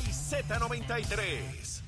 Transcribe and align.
y 0.00 0.04
Z93. 0.04 1.82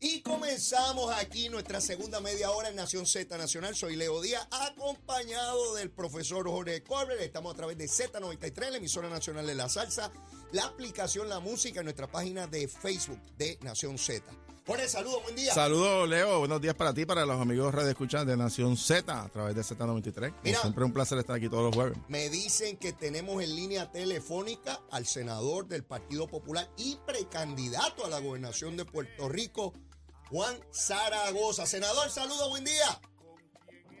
Y 0.00 0.20
comenzamos 0.22 1.14
aquí 1.14 1.48
nuestra 1.48 1.80
segunda 1.80 2.20
media 2.20 2.50
hora 2.50 2.68
en 2.68 2.76
Nación 2.76 3.06
Z 3.06 3.38
Nacional. 3.38 3.74
Soy 3.74 3.96
Leo 3.96 4.20
Díaz, 4.20 4.46
acompañado 4.50 5.76
del 5.76 5.90
profesor 5.90 6.48
Jorge 6.48 6.82
Colbert. 6.82 7.20
Estamos 7.20 7.54
a 7.54 7.56
través 7.56 7.78
de 7.78 7.86
Z93, 7.86 8.70
la 8.70 8.76
emisora 8.78 9.08
nacional 9.08 9.46
de 9.46 9.54
la 9.54 9.68
salsa, 9.68 10.12
la 10.50 10.64
aplicación 10.64 11.28
La 11.28 11.40
Música 11.40 11.80
en 11.80 11.84
nuestra 11.84 12.10
página 12.10 12.46
de 12.46 12.66
Facebook 12.68 13.20
de 13.38 13.58
Nación 13.62 13.96
Z. 13.96 14.24
Jorge, 14.64 14.88
saludos, 14.88 15.22
buen 15.24 15.34
día. 15.34 15.52
Saludos, 15.52 16.08
Leo. 16.08 16.38
Buenos 16.38 16.60
días 16.60 16.76
para 16.76 16.94
ti, 16.94 17.04
para 17.04 17.26
los 17.26 17.40
amigos 17.40 17.74
redes 17.74 17.90
escuchan 17.90 18.26
de 18.26 18.36
Nación 18.36 18.76
Z 18.76 19.20
a 19.20 19.28
través 19.28 19.56
de 19.56 19.62
Z93. 19.62 20.30
Como 20.30 20.40
Mira. 20.44 20.60
siempre, 20.60 20.84
un 20.84 20.92
placer 20.92 21.18
estar 21.18 21.34
aquí 21.36 21.48
todos 21.48 21.64
los 21.64 21.74
jueves. 21.74 21.98
Me 22.08 22.30
dicen 22.30 22.76
que 22.76 22.92
tenemos 22.92 23.42
en 23.42 23.56
línea 23.56 23.90
telefónica 23.90 24.80
al 24.92 25.04
senador 25.04 25.66
del 25.66 25.82
Partido 25.82 26.28
Popular 26.28 26.70
y 26.76 26.96
precandidato 27.04 28.06
a 28.06 28.08
la 28.08 28.20
gobernación 28.20 28.76
de 28.76 28.84
Puerto 28.84 29.28
Rico, 29.28 29.72
Juan 30.30 30.56
Zaragoza. 30.72 31.66
Senador, 31.66 32.08
saludos, 32.10 32.48
buen 32.50 32.64
día. 32.64 33.00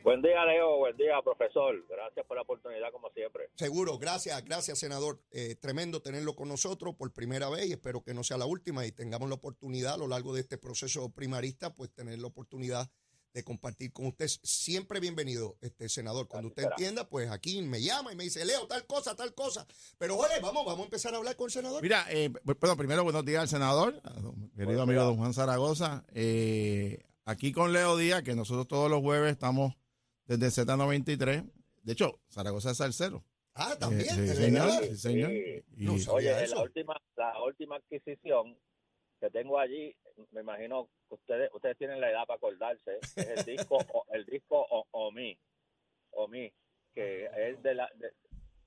Buen 0.04 0.20
día, 0.20 0.44
Leo. 0.44 0.78
Buen 0.78 0.96
día, 0.96 1.20
profesor. 1.22 1.74
Gracias 1.88 2.26
por 2.26 2.36
la 2.36 2.42
oportunidad, 2.42 2.90
como 2.90 3.08
siempre. 3.10 3.48
Seguro, 3.54 3.98
gracias, 3.98 4.44
gracias, 4.44 4.78
senador. 4.78 5.20
Eh, 5.30 5.54
tremendo 5.60 6.02
tenerlo 6.02 6.34
con 6.34 6.48
nosotros 6.48 6.94
por 6.96 7.12
primera 7.12 7.48
vez 7.48 7.66
y 7.66 7.72
espero 7.72 8.02
que 8.02 8.12
no 8.14 8.24
sea 8.24 8.36
la 8.36 8.46
última 8.46 8.84
y 8.84 8.92
tengamos 8.92 9.28
la 9.28 9.36
oportunidad 9.36 9.94
a 9.94 9.96
lo 9.98 10.08
largo 10.08 10.34
de 10.34 10.40
este 10.40 10.58
proceso 10.58 11.08
primarista, 11.10 11.72
pues 11.74 11.92
tener 11.92 12.18
la 12.18 12.26
oportunidad 12.26 12.90
de 13.32 13.44
compartir 13.44 13.92
con 13.92 14.06
usted. 14.06 14.26
Siempre 14.42 14.98
bienvenido, 15.00 15.56
este 15.60 15.88
senador. 15.88 16.26
Cuando 16.28 16.48
usted 16.48 16.64
entienda, 16.64 17.08
pues 17.08 17.30
aquí 17.30 17.62
me 17.62 17.80
llama 17.80 18.12
y 18.12 18.16
me 18.16 18.24
dice, 18.24 18.44
Leo, 18.44 18.66
tal 18.66 18.84
cosa, 18.86 19.14
tal 19.14 19.32
cosa. 19.34 19.66
Pero 19.98 20.16
oye, 20.16 20.34
vamos, 20.42 20.66
vamos 20.66 20.80
a 20.80 20.84
empezar 20.84 21.14
a 21.14 21.18
hablar 21.18 21.36
con 21.36 21.46
el 21.46 21.52
senador. 21.52 21.80
Mira, 21.80 22.04
eh, 22.10 22.28
bueno, 22.42 22.76
primero 22.76 23.04
buenos 23.04 23.24
días 23.24 23.42
al 23.42 23.48
senador, 23.48 24.00
a 24.04 24.10
don- 24.20 24.50
querido 24.50 24.66
Buenos 24.66 24.82
amigo 24.82 25.00
días. 25.00 25.04
don 25.06 25.16
Juan 25.16 25.32
Zaragoza. 25.32 26.04
Eh, 26.12 26.98
aquí 27.24 27.52
con 27.52 27.72
Leo 27.72 27.96
Díaz, 27.96 28.22
que 28.22 28.34
nosotros 28.34 28.66
todos 28.68 28.90
los 28.90 29.00
jueves 29.00 29.30
estamos 29.32 29.72
desde 30.26 30.64
Z93. 30.64 31.50
De 31.82 31.92
hecho, 31.92 32.20
Zaragoza 32.30 32.70
es 32.70 32.76
salsero. 32.78 33.24
Ah, 33.54 33.76
también, 33.78 34.08
Eh, 34.08 34.28
sí, 34.28 34.34
señor, 34.36 34.84
sí, 34.84 34.96
señor. 34.96 35.30
Sí. 35.30 35.64
No 35.76 35.94
Oye, 36.14 36.46
la 36.48 36.62
última, 36.62 36.96
la 37.16 37.42
última 37.44 37.76
adquisición 37.76 38.58
que 39.20 39.30
tengo 39.30 39.58
allí, 39.58 39.94
me 40.30 40.40
imagino 40.40 40.88
que 41.08 41.14
ustedes, 41.14 41.50
ustedes 41.54 41.76
tienen 41.78 42.00
la 42.00 42.10
edad 42.10 42.24
para 42.26 42.36
acordarse, 42.38 42.98
es 43.16 43.16
el 43.28 43.44
disco, 43.44 43.76
o- 43.94 44.06
el 44.12 44.24
disco 44.26 44.66
o, 44.70 44.86
Omi, 44.92 45.38
Omi, 46.12 46.52
que 46.94 47.26
es 47.26 47.62
de 47.62 47.74
la, 47.74 47.88
de, 47.96 48.10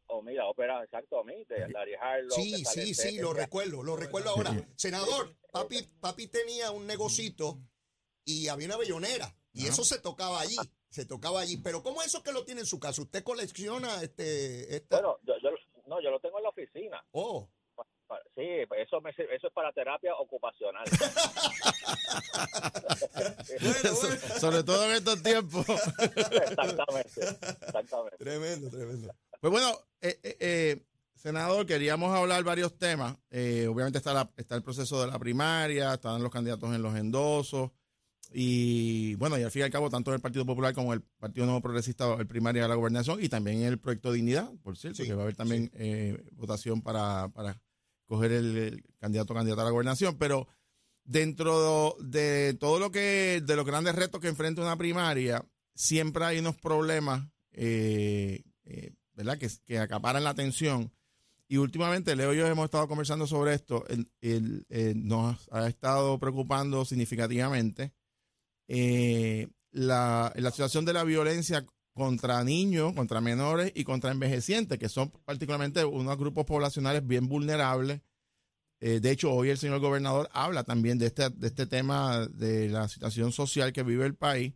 Omi, 0.08 0.34
la 0.36 0.45
ópera, 0.47 0.84
exacto, 0.84 1.17
Omi, 1.19 1.44
de 1.45 1.67
Larry 1.69 1.95
Harlow. 1.95 2.36
Sí, 2.38 2.64
sí, 2.66 2.94
sí, 2.94 3.17
lo 3.19 3.34
recuerdo, 3.34 3.81
lo 3.84 3.95
recuerdo 3.95 4.30
ahora. 4.30 4.53
Senador, 4.75 5.36
papi, 5.52 5.81
papi 6.00 6.28
tenía 6.28 6.72
un 6.72 6.86
negocito 6.86 7.59
y 8.23 8.47
había 8.50 8.67
una 8.67 8.78
bellonera 8.78 9.36
y 9.52 9.64
Ajá. 9.64 9.69
eso 9.73 9.84
se 9.84 10.00
tocaba 10.00 10.40
allí, 10.42 10.56
se 10.96 11.06
tocaba 11.06 11.42
allí. 11.42 11.58
Pero 11.58 11.84
¿cómo 11.84 12.02
es 12.02 12.08
eso 12.08 12.24
que 12.24 12.32
lo 12.32 12.46
tiene 12.46 12.62
en 12.62 12.68
su 12.68 12.80
casa? 12.80 13.02
¿Usted 13.02 13.22
colecciona 13.24 14.02
este, 14.02 14.74
esta? 14.76 14.98
Bueno, 15.02 15.18
yo, 15.24 15.34
yo, 15.44 15.50
no, 15.88 16.02
yo 16.02 16.10
lo 16.10 16.20
tengo 16.22 16.38
en 16.38 16.44
la 16.44 16.50
oficina. 16.50 17.04
Oh, 17.12 17.50
Sí, 18.36 18.42
eso, 18.78 19.02
me, 19.02 19.12
sirve- 19.14 19.36
eso 19.36 19.48
es 19.48 19.54
para 19.54 19.74
terapia 19.74 20.14
ocupacional. 20.16 20.84
bueno, 23.14 23.36
bueno. 23.52 23.96
So- 23.96 24.40
sobre 24.40 24.64
todo 24.64 24.86
en 24.86 24.92
estos 24.96 25.22
tiempos. 25.24 25.66
exactamente, 25.68 27.22
exactamente. 27.62 28.18
Tremendo, 28.18 28.70
tremendo. 28.70 29.14
Pues 29.42 29.52
bueno, 29.52 29.72
eh, 30.02 30.20
eh, 30.24 30.38
eh, 30.40 30.86
senador, 31.16 31.66
queríamos 31.66 32.16
hablar 32.16 32.44
varios 32.44 32.78
temas. 32.78 33.18
Eh, 33.32 33.68
obviamente 33.68 33.98
está, 33.98 34.14
la- 34.14 34.32
está 34.38 34.56
el 34.56 34.64
proceso 34.64 35.02
de 35.02 35.08
la 35.08 35.18
primaria, 35.20 35.96
están 35.96 36.22
los 36.22 36.32
candidatos 36.32 36.74
en 36.76 36.82
los 36.84 36.96
endosos. 36.96 37.72
Y 38.38 39.16
bueno, 39.16 39.38
y 39.38 39.44
al 39.44 39.51
fin 39.51 39.62
y 39.62 39.63
al 39.63 39.72
cabo, 39.72 39.90
tanto 39.90 40.13
el 40.13 40.19
Partido 40.19 40.46
Popular 40.46 40.73
como 40.73 40.91
el 40.94 41.01
Partido 41.01 41.46
Nuevo 41.46 41.62
Progresista, 41.62 42.13
el 42.16 42.28
primaria 42.28 42.63
de 42.63 42.68
la 42.68 42.75
gobernación 42.75 43.23
y 43.23 43.29
también 43.29 43.62
el 43.62 43.79
proyecto 43.79 44.12
Dignidad, 44.12 44.51
por 44.62 44.75
cierto, 44.78 45.01
Sí, 45.03 45.07
que 45.07 45.13
va 45.13 45.22
a 45.22 45.23
haber 45.23 45.38
también 45.38 45.72
eh, 45.75 46.22
votación 46.34 46.81
para, 46.81 47.29
para 47.29 47.62
coger 48.06 48.34
el, 48.34 48.57
el 48.57 48.84
candidato 48.97 49.31
o 49.31 49.35
candidata 49.38 49.62
a 49.62 49.66
la 49.66 49.72
gobernación. 49.72 50.18
Pero 50.18 50.50
dentro 51.06 51.95
de 52.01 52.57
todo 52.59 52.78
lo 52.78 52.91
que, 52.91 53.41
de 53.45 53.56
los 53.56 53.66
grandes 53.66 53.95
retos 53.95 54.19
que 54.19 54.28
enfrenta 54.28 54.62
una 54.62 54.75
primaria, 54.78 55.45
siempre 55.74 56.25
hay 56.25 56.40
unos 56.40 56.57
problemas, 56.57 57.25
eh, 57.53 58.44
eh, 58.66 58.91
¿verdad?, 59.13 59.38
que, 59.38 59.50
que 59.66 59.79
acaparan 59.79 60.25
la 60.25 60.31
atención. 60.31 60.91
Y 61.47 61.56
últimamente, 61.57 62.16
Leo 62.18 62.34
y 62.34 62.38
yo 62.38 62.47
hemos 62.47 62.66
estado 62.66 62.88
conversando 62.90 63.28
sobre 63.28 63.53
esto. 63.53 63.85
El- 63.88 64.09
el- 64.19 64.66
eh, 64.68 64.94
nos 64.94 65.47
ha 65.53 65.68
estado 65.69 66.19
preocupando 66.19 66.84
significativamente 66.84 67.94
eh, 68.68 69.48
la, 69.72 70.31
la 70.36 70.52
situación 70.52 70.86
de 70.86 70.94
la 70.94 71.03
violencia 71.03 71.66
contra 71.94 72.44
niños, 72.44 72.94
contra 72.94 73.22
menores 73.22 73.72
y 73.74 73.86
contra 73.86 74.12
envejecientes, 74.12 74.78
que 74.78 74.90
son 74.90 75.12
particularmente 75.24 75.86
unos 75.86 76.18
grupos 76.18 76.46
poblacionales 76.46 77.08
bien 77.08 77.28
vulnerables. 77.28 78.02
Eh, 78.81 79.00
de 79.00 79.12
hecho, 79.12 79.31
hoy 79.31 79.50
el 79.50 79.58
señor 79.58 79.80
gobernador 79.80 80.30
habla 80.34 80.64
también 80.64 81.00
de 81.00 81.08
este, 81.08 81.30
de 81.30 81.48
este 81.48 81.66
tema 81.66 82.28
de 82.28 82.68
la 82.68 82.90
situación 82.90 83.31
social 83.31 83.72
que 83.72 83.84
vive 83.84 84.06
el 84.06 84.16
país. 84.16 84.54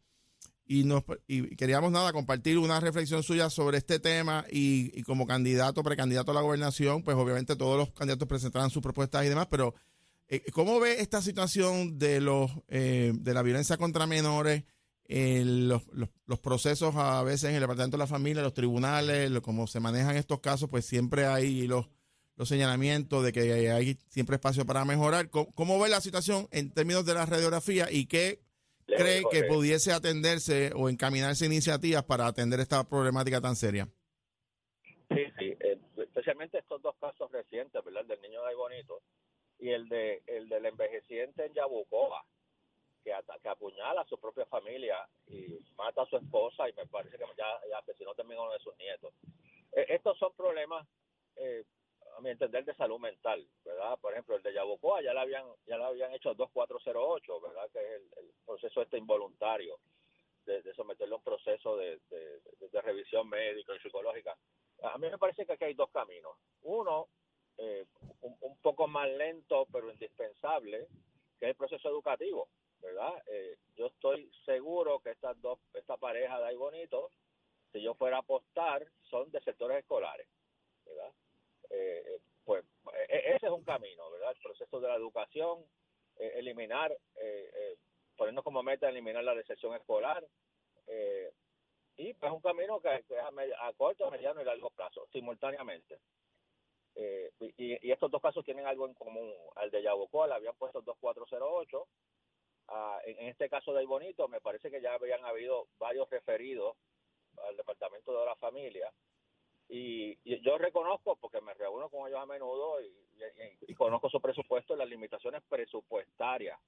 Y, 0.65 0.83
nos, 0.83 1.03
y 1.25 1.55
queríamos 1.55 1.91
nada 1.91 2.13
compartir 2.13 2.59
una 2.59 2.79
reflexión 2.79 3.23
suya 3.23 3.49
sobre 3.49 3.79
este 3.79 3.99
tema 3.99 4.45
y, 4.51 4.91
y 4.93 5.01
como 5.01 5.25
candidato, 5.25 5.81
precandidato 5.81 6.29
a 6.29 6.35
la 6.35 6.41
gobernación, 6.41 7.01
pues 7.01 7.17
obviamente 7.17 7.55
todos 7.55 7.75
los 7.75 7.91
candidatos 7.91 8.27
presentarán 8.27 8.69
sus 8.69 8.83
propuestas 8.83 9.25
y 9.25 9.29
demás, 9.29 9.47
pero 9.49 9.73
¿cómo 10.53 10.79
ve 10.79 10.99
esta 11.01 11.21
situación 11.21 11.97
de 11.97 12.21
los 12.21 12.51
eh, 12.67 13.11
de 13.15 13.33
la 13.33 13.41
violencia 13.41 13.77
contra 13.77 14.05
menores, 14.07 14.63
eh, 15.05 15.43
los, 15.45 15.87
los, 15.91 16.09
los 16.27 16.39
procesos 16.39 16.95
a 16.95 17.23
veces 17.23 17.45
en 17.49 17.55
el 17.55 17.61
Departamento 17.61 17.97
de 17.97 18.03
la 18.03 18.07
Familia, 18.07 18.43
los 18.43 18.53
tribunales, 18.53 19.31
lo- 19.31 19.41
cómo 19.41 19.65
se 19.65 19.79
manejan 19.79 20.15
estos 20.17 20.39
casos, 20.39 20.69
pues 20.69 20.85
siempre 20.85 21.25
hay 21.25 21.65
los, 21.67 21.87
los 22.35 22.47
señalamientos 22.47 23.23
de 23.23 23.31
que 23.33 23.71
hay 23.71 23.97
siempre 24.09 24.35
espacio 24.35 24.65
para 24.65 24.85
mejorar. 24.85 25.29
¿Cómo, 25.31 25.51
cómo 25.53 25.79
ve 25.79 25.89
la 25.89 25.99
situación 25.99 26.47
en 26.51 26.71
términos 26.71 27.05
de 27.05 27.15
la 27.15 27.25
radiografía 27.25 27.91
y 27.91 28.05
qué 28.05 28.39
cree 28.85 29.23
que 29.31 29.43
pudiese 29.45 29.91
atenderse 29.93 30.71
o 30.75 30.89
encaminarse 30.89 31.45
iniciativas 31.45 32.03
para 32.03 32.27
atender 32.27 32.59
esta 32.59 32.83
problemática 32.87 33.41
tan 33.41 33.55
seria? 33.55 33.87
Sí, 35.09 35.23
sí, 35.39 35.45
eh, 35.59 35.79
especialmente 35.97 36.59
estos 36.59 36.81
dos 36.83 36.95
casos 37.01 37.31
recientes, 37.31 37.83
¿verdad? 37.83 38.03
El 38.03 38.07
del 38.09 38.21
niño 38.21 38.43
de 38.45 38.53
Bonito 38.55 39.01
y 39.59 39.69
el 39.71 39.87
de 39.89 40.23
el 40.27 40.49
del 40.49 40.65
envejeciente 40.65 41.45
en 41.45 41.53
Yabucoa, 41.53 42.23
que, 43.03 43.13
que 43.41 43.49
apuñala 43.49 44.01
a 44.01 44.05
su 44.07 44.17
propia 44.19 44.45
familia 44.45 45.07
y 45.27 45.59
mata 45.75 46.01
a 46.03 46.05
su 46.05 46.17
esposa 46.17 46.69
y 46.69 46.73
me 46.73 46.85
parece 46.87 47.17
que 47.17 47.25
ya, 47.37 47.59
ya 47.69 47.77
asesinó 47.79 48.13
también 48.15 48.39
a 48.39 48.43
uno 48.43 48.53
de 48.53 48.59
sus 48.59 48.75
nietos. 48.77 49.13
Eh, 49.73 49.85
estos 49.89 50.17
son 50.17 50.33
problemas, 50.33 50.87
eh, 51.37 51.63
a 52.17 52.21
mi 52.21 52.29
entender, 52.31 52.65
de 52.65 52.73
salud 52.75 52.99
mental, 52.99 53.47
¿verdad? 53.63 53.97
Por 53.99 54.11
ejemplo, 54.13 54.35
el 54.35 54.43
de 54.43 54.53
Yabucoa 54.53 55.01
ya 55.01 55.13
le 55.13 55.19
habían 55.21 55.45
ya 55.65 55.77
le 55.77 55.83
habían 55.85 56.13
hecho 56.13 56.33
2408, 56.33 57.39
¿verdad? 57.41 57.69
Que 57.71 57.79
es 57.79 58.01
el, 58.17 58.33
proceso 58.45 58.81
este 58.81 58.97
involuntario 58.97 59.79
de, 60.45 60.61
de 60.63 60.73
someterlo 60.73 61.15
a 61.15 61.17
un 61.19 61.23
proceso 61.23 61.77
de- 61.77 61.99
de- 62.09 62.39
de 62.71 62.81
revisión 62.81 63.29
médica 63.29 63.75
y 63.75 63.79
psicológica. 63.79 64.35
A 64.81 64.97
mí 64.97 65.07
me 65.09 65.17
parece 65.19 65.45
que 65.45 65.53
aquí 65.53 65.65
hay 65.65 65.73
dos 65.75 65.91
caminos. 65.91 66.35
Uno, 66.63 67.07
eh, 67.57 67.85
un, 68.21 68.35
un 68.41 68.57
poco 68.57 68.87
más 68.99 69.09
lento 69.17 69.65
pero 69.71 69.89
indispensable, 69.91 70.87
que 71.39 71.45
es 71.45 71.49
el 71.51 71.55
proceso 71.55 71.87
educativo, 71.89 72.49
¿verdad? 72.81 73.23
Eh, 73.27 73.57
yo 73.75 73.87
estoy 73.87 74.29
seguro 74.45 74.99
que 74.99 75.11
estas 75.11 75.39
dos, 75.41 75.59
esta 75.73 75.95
pareja 75.95 76.37
de 76.39 76.47
ahí 76.47 76.55
bonito, 76.55 77.11
si 77.71 77.81
yo 77.81 77.93
fuera 77.93 78.17
a 78.17 78.19
apostar, 78.19 78.85
son 79.09 79.31
de 79.31 79.39
sectores 79.41 79.77
escolares, 79.79 80.27
¿verdad? 80.85 81.11
Eh, 81.69 82.19
pues 82.43 82.65
e- 83.07 83.35
ese 83.35 83.45
es 83.45 83.51
un 83.51 83.63
camino, 83.63 84.11
¿verdad? 84.11 84.31
El 84.31 84.41
proceso 84.41 84.79
de 84.81 84.87
la 84.89 84.95
educación, 84.95 85.63
eh, 86.17 86.33
eliminar, 86.35 86.91
eh, 86.91 87.51
eh, 87.55 87.77
ponernos 88.17 88.43
como 88.43 88.63
meta 88.63 88.89
eliminar 88.89 89.23
la 89.23 89.35
deserción 89.35 89.75
escolar, 89.75 90.25
eh, 90.87 91.31
y 91.95 92.13
pues 92.15 92.31
un 92.33 92.41
camino 92.41 92.81
que, 92.81 92.95
es 92.95 93.11
a, 93.11 93.67
a 93.67 93.73
corto, 93.73 94.09
mediano 94.11 94.41
y 94.41 94.45
largo 94.45 94.69
plazo, 94.71 95.07
simultáneamente. 95.13 95.99
Eh, 97.01 97.31
y, 97.55 97.87
y 97.87 97.91
estos 97.93 98.11
dos 98.11 98.21
casos 98.21 98.43
tienen 98.43 98.67
algo 98.67 98.85
en 98.85 98.93
común. 98.93 99.33
Al 99.55 99.71
de 99.71 99.81
Yabucoa 99.81 100.27
le 100.27 100.33
habían 100.33 100.55
puesto 100.57 100.81
2408. 100.81 101.87
Ah, 102.67 102.99
en, 103.05 103.19
en 103.19 103.27
este 103.29 103.49
caso 103.49 103.73
de 103.73 103.85
Bonito, 103.85 104.27
me 104.27 104.41
parece 104.41 104.69
que 104.69 104.81
ya 104.81 104.95
habían 104.95 105.23
habido 105.23 105.67
varios 105.79 106.09
referidos 106.09 106.75
al 107.47 107.55
Departamento 107.55 108.19
de 108.19 108.25
la 108.25 108.35
Familia. 108.35 108.91
Y, 109.69 110.17
yo 110.41 110.57
reconozco, 110.57 111.15
porque 111.15 111.39
me 111.41 111.53
reúno 111.53 111.89
con 111.89 112.07
ellos 112.07 112.19
a 112.19 112.25
menudo 112.25 112.81
y, 112.81 113.75
conozco 113.75 114.09
su 114.09 114.19
presupuesto 114.19 114.75
y 114.75 114.77
las 114.77 114.89
limitaciones 114.89 115.41
presupuestarias 115.47 116.59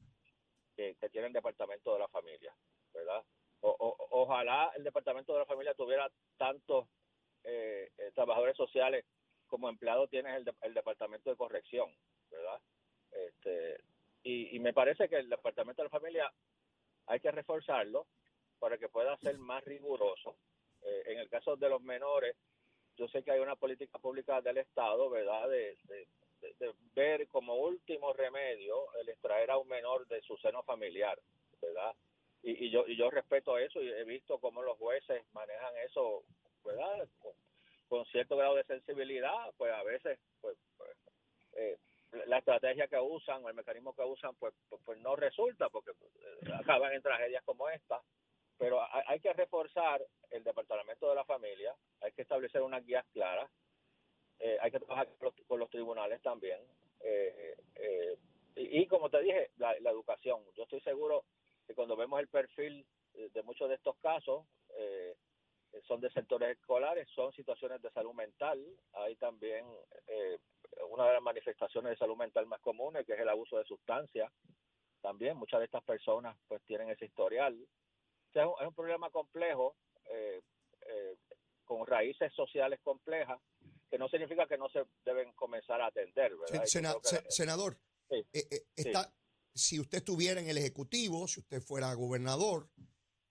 que, 0.75 0.95
que 0.95 1.10
tiene 1.10 1.27
el 1.27 1.34
Departamento 1.34 1.92
de 1.94 2.00
la 2.00 2.07
Familia, 2.07 2.56
¿verdad? 2.94 3.22
O- 3.62 3.95
ojalá 4.12 4.72
el 4.77 4.84
Departamento 4.84 5.34
de 5.34 5.39
la 5.39 5.45
Familia 5.45 5.74
tuviera 5.74 6.10
tantos 6.38 6.88
eh, 7.44 7.92
eh, 7.98 8.12
trabajadores 8.16 8.56
sociales 8.56 9.04
como 9.51 9.68
empleado 9.68 10.07
tienes 10.07 10.33
el, 10.38 10.56
el 10.62 10.74
departamento 10.74 11.30
de 11.30 11.36
corrección, 11.36 11.94
¿verdad? 12.31 12.59
Este, 13.12 13.83
y, 14.24 14.57
me 14.59 14.74
parece 14.74 15.09
que 15.09 15.18
el 15.18 15.30
departamento 15.30 15.81
de 15.81 15.88
la 15.88 15.98
familia 16.00 16.33
hay 17.07 17.19
que 17.19 17.31
reforzarlo 17.31 18.07
para 18.59 18.77
que 18.77 18.88
pueda 18.88 19.18
ser 19.18 19.38
más 19.38 19.63
riguroso. 19.65 20.38
Eh, 20.83 21.03
en 21.07 21.19
el 21.19 21.30
caso 21.30 21.57
de 21.57 21.68
los 21.68 21.81
menores, 21.81 22.38
yo 22.95 23.09
sé 23.09 23.24
que 23.24 23.31
hay 23.31 23.42
una 23.42 23.57
política 23.57 24.00
pública 24.00 24.39
del 24.42 24.59
Estado, 24.59 25.09
¿verdad? 25.09 25.50
De 25.50 25.77
ver 26.95 27.27
como 27.27 27.56
último 27.56 28.13
remedio 28.13 28.75
el 29.01 29.09
extraer 29.09 29.51
a 29.51 29.57
un 29.57 29.68
menor 29.68 30.07
de 30.07 30.21
su 30.21 30.38
seno 30.38 30.63
familiar, 30.63 31.19
¿verdad? 31.62 31.94
Y, 32.42 32.68
y 32.68 32.69
yo 32.71 32.88
y 32.88 32.95
yo 32.95 33.12
respeto 33.12 33.57
eso 33.57 33.81
y 33.81 33.89
he 33.89 34.03
visto 34.06 34.39
cómo 34.39 34.63
los 34.63 34.77
jueces 34.77 35.24
manejan 35.33 35.75
eso, 35.86 36.24
¿verdad? 36.63 37.07
Con, 37.91 38.05
cierto 38.05 38.38
grado 38.38 38.55
de 38.55 38.63
sensibilidad, 38.63 39.53
pues 39.57 39.69
a 39.73 39.83
veces, 39.83 40.17
pues, 40.39 40.57
pues, 40.77 40.95
eh, 41.57 41.77
la 42.25 42.38
estrategia 42.38 42.88
que 42.88 42.97
usan 42.97 43.43
o 43.43 43.49
el 43.49 43.53
mecanismo 43.53 43.93
que 43.93 44.03
usan, 44.03 44.33
pues, 44.35 44.53
pues, 44.69 44.81
pues 44.85 44.97
no 44.99 45.17
resulta 45.17 45.69
porque 45.69 45.91
eh, 45.91 46.53
acaban 46.57 46.93
en 46.93 47.01
tragedias 47.01 47.43
como 47.43 47.67
esta. 47.67 48.01
Pero 48.57 48.79
hay, 49.07 49.19
que 49.19 49.33
reforzar 49.33 50.01
el 50.29 50.41
departamento 50.41 51.09
de 51.09 51.15
la 51.15 51.25
familia, 51.25 51.75
hay 51.99 52.13
que 52.13 52.21
establecer 52.21 52.61
unas 52.61 52.85
guías 52.85 53.05
claras, 53.11 53.51
eh, 54.39 54.57
hay 54.61 54.71
que 54.71 54.79
trabajar 54.79 55.09
con 55.45 55.59
los, 55.59 55.69
tribunales 55.69 56.21
también. 56.21 56.61
y, 58.55 58.81
y 58.83 58.88
como 58.88 59.09
te 59.09 59.21
dije, 59.21 59.51
la, 59.57 59.77
la 59.81 59.89
educación. 59.89 60.45
Yo 60.55 60.63
estoy 60.63 60.79
seguro 60.79 61.25
que 61.67 61.75
cuando 61.75 61.97
vemos 61.97 62.21
el 62.21 62.29
perfil 62.29 62.85
de 63.13 63.43
muchos 63.43 63.67
de 63.67 63.75
estos 63.75 63.97
casos, 63.97 64.45
eh, 64.77 65.11
son 65.88 66.01
de 66.01 66.12
sectores 66.12 66.57
escolares, 66.57 67.07
son 67.15 67.31
situaciones 67.33 67.81
de 67.81 67.89
salud 67.91 68.13
mental. 68.13 68.59
Hay 68.94 69.15
también 69.15 69.65
eh, 70.07 70.38
una 70.89 71.07
de 71.07 71.13
las 71.13 71.21
manifestaciones 71.21 71.91
de 71.91 71.97
salud 71.97 72.18
mental 72.18 72.45
más 72.47 72.59
comunes, 72.62 73.06
que 73.06 73.13
es 73.13 73.19
el 73.19 73.29
abuso 73.29 73.57
de 73.57 73.65
sustancias. 73.65 74.31
También 75.01 75.38
muchas 75.38 75.59
de 75.59 75.65
estas 75.65 75.83
personas 75.83 76.38
pues 76.47 76.62
tienen 76.63 76.89
ese 76.89 77.06
historial. 77.06 77.57
O 78.29 78.31
sea, 78.33 78.44
es, 78.44 78.47
un, 78.50 78.56
es 78.62 78.68
un 78.68 78.73
problema 78.75 79.09
complejo, 79.09 79.75
eh, 80.06 80.41
eh, 80.88 81.15
con 81.63 81.85
raíces 81.88 82.33
sociales 82.33 82.79
complejas, 82.83 83.39
que 83.89 83.97
no 83.97 84.07
significa 84.09 84.45
que 84.47 84.57
no 84.57 84.69
se 84.69 84.83
deben 85.06 85.31
comenzar 85.33 85.81
a 85.81 85.88
atender, 85.88 86.35
¿verdad? 86.35 86.65
Sena- 86.65 86.94
que- 87.01 87.29
senador, 87.31 87.77
Sí. 88.09 88.25
eh, 88.33 88.63
eh, 88.77 88.94
si 89.53 89.79
usted 89.79 90.00
estuviera 90.00 90.39
en 90.41 90.47
el 90.50 90.57
Ejecutivo, 90.57 91.27
si 91.27 91.39
usted 91.41 91.62
fuera 91.62 91.94
gobernador, 91.94 92.67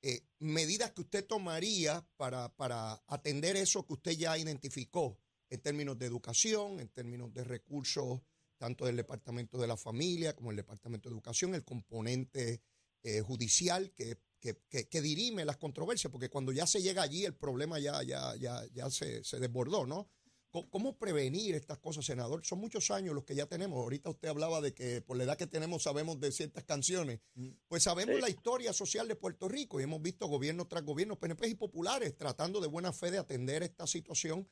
eh, 0.02 0.22
medidas 0.38 0.92
que 0.92 1.02
usted 1.02 1.26
tomaría 1.26 2.06
para, 2.16 2.48
para 2.56 3.02
atender 3.06 3.56
eso 3.56 3.86
que 3.86 3.94
usted 3.94 4.12
ya 4.12 4.36
identificó 4.38 5.18
en 5.50 5.60
términos 5.60 5.98
de 5.98 6.06
educación, 6.06 6.80
en 6.80 6.88
términos 6.88 7.32
de 7.34 7.44
recursos, 7.44 8.20
tanto 8.56 8.84
del 8.86 8.96
Departamento 8.96 9.58
de 9.58 9.66
la 9.66 9.76
Familia 9.76 10.34
como 10.34 10.50
el 10.50 10.56
Departamento 10.56 11.08
de 11.08 11.14
Educación, 11.14 11.54
el 11.54 11.64
componente 11.64 12.62
eh, 13.02 13.20
judicial 13.20 13.92
que, 13.92 14.18
que, 14.38 14.62
que- 14.68 14.88
que 14.88 15.00
dirime 15.02 15.44
las 15.44 15.56
controversias, 15.56 16.10
porque 16.10 16.28
cuando 16.28 16.52
ya 16.52 16.66
se 16.66 16.82
llega 16.82 17.02
allí 17.02 17.24
el 17.24 17.34
problema 17.34 17.78
ya, 17.78 18.02
ya, 18.02 18.36
ya, 18.36 18.64
ya 18.72 18.90
se, 18.90 19.24
se 19.24 19.38
desbordó, 19.40 19.86
¿no? 19.86 20.08
¿Cómo- 20.50 20.68
¿Cómo 20.70 20.98
prevenir 20.98 21.54
estas 21.54 21.78
cosas, 21.78 22.04
senador? 22.04 22.44
Son 22.44 22.58
muchos 22.58 22.90
años 22.90 23.14
los 23.14 23.24
que 23.24 23.34
ya 23.34 23.46
tenemos. 23.46 23.78
Ahorita 23.78 24.10
usted 24.10 24.28
hablaba 24.28 24.60
de 24.60 24.74
que 24.74 25.00
por 25.00 25.16
la 25.16 25.24
edad 25.24 25.36
que 25.38 25.46
tenemos 25.46 25.84
sabemos 25.84 26.18
de 26.20 26.32
ciertas 26.32 26.64
canciones. 26.64 27.20
Pues 27.68 27.84
sabemos 27.84 28.16
Sí. 28.16 28.20
la 28.22 28.28
historia 28.30 28.72
social 28.72 29.06
de 29.06 29.14
Puerto 29.16 29.48
Rico 29.48 29.78
y 29.80 29.84
hemos 29.84 30.02
visto 30.02 30.26
gobierno 30.26 30.66
tras 30.66 30.84
gobierno, 30.84 31.18
PNP 31.18 31.48
y 31.48 31.54
populares, 31.54 32.16
tratando 32.16 32.60
de 32.60 32.66
buena 32.66 32.92
fe 32.92 33.10
de 33.12 33.18
atender 33.18 33.62
esta 33.62 33.86
situación, 33.86 34.48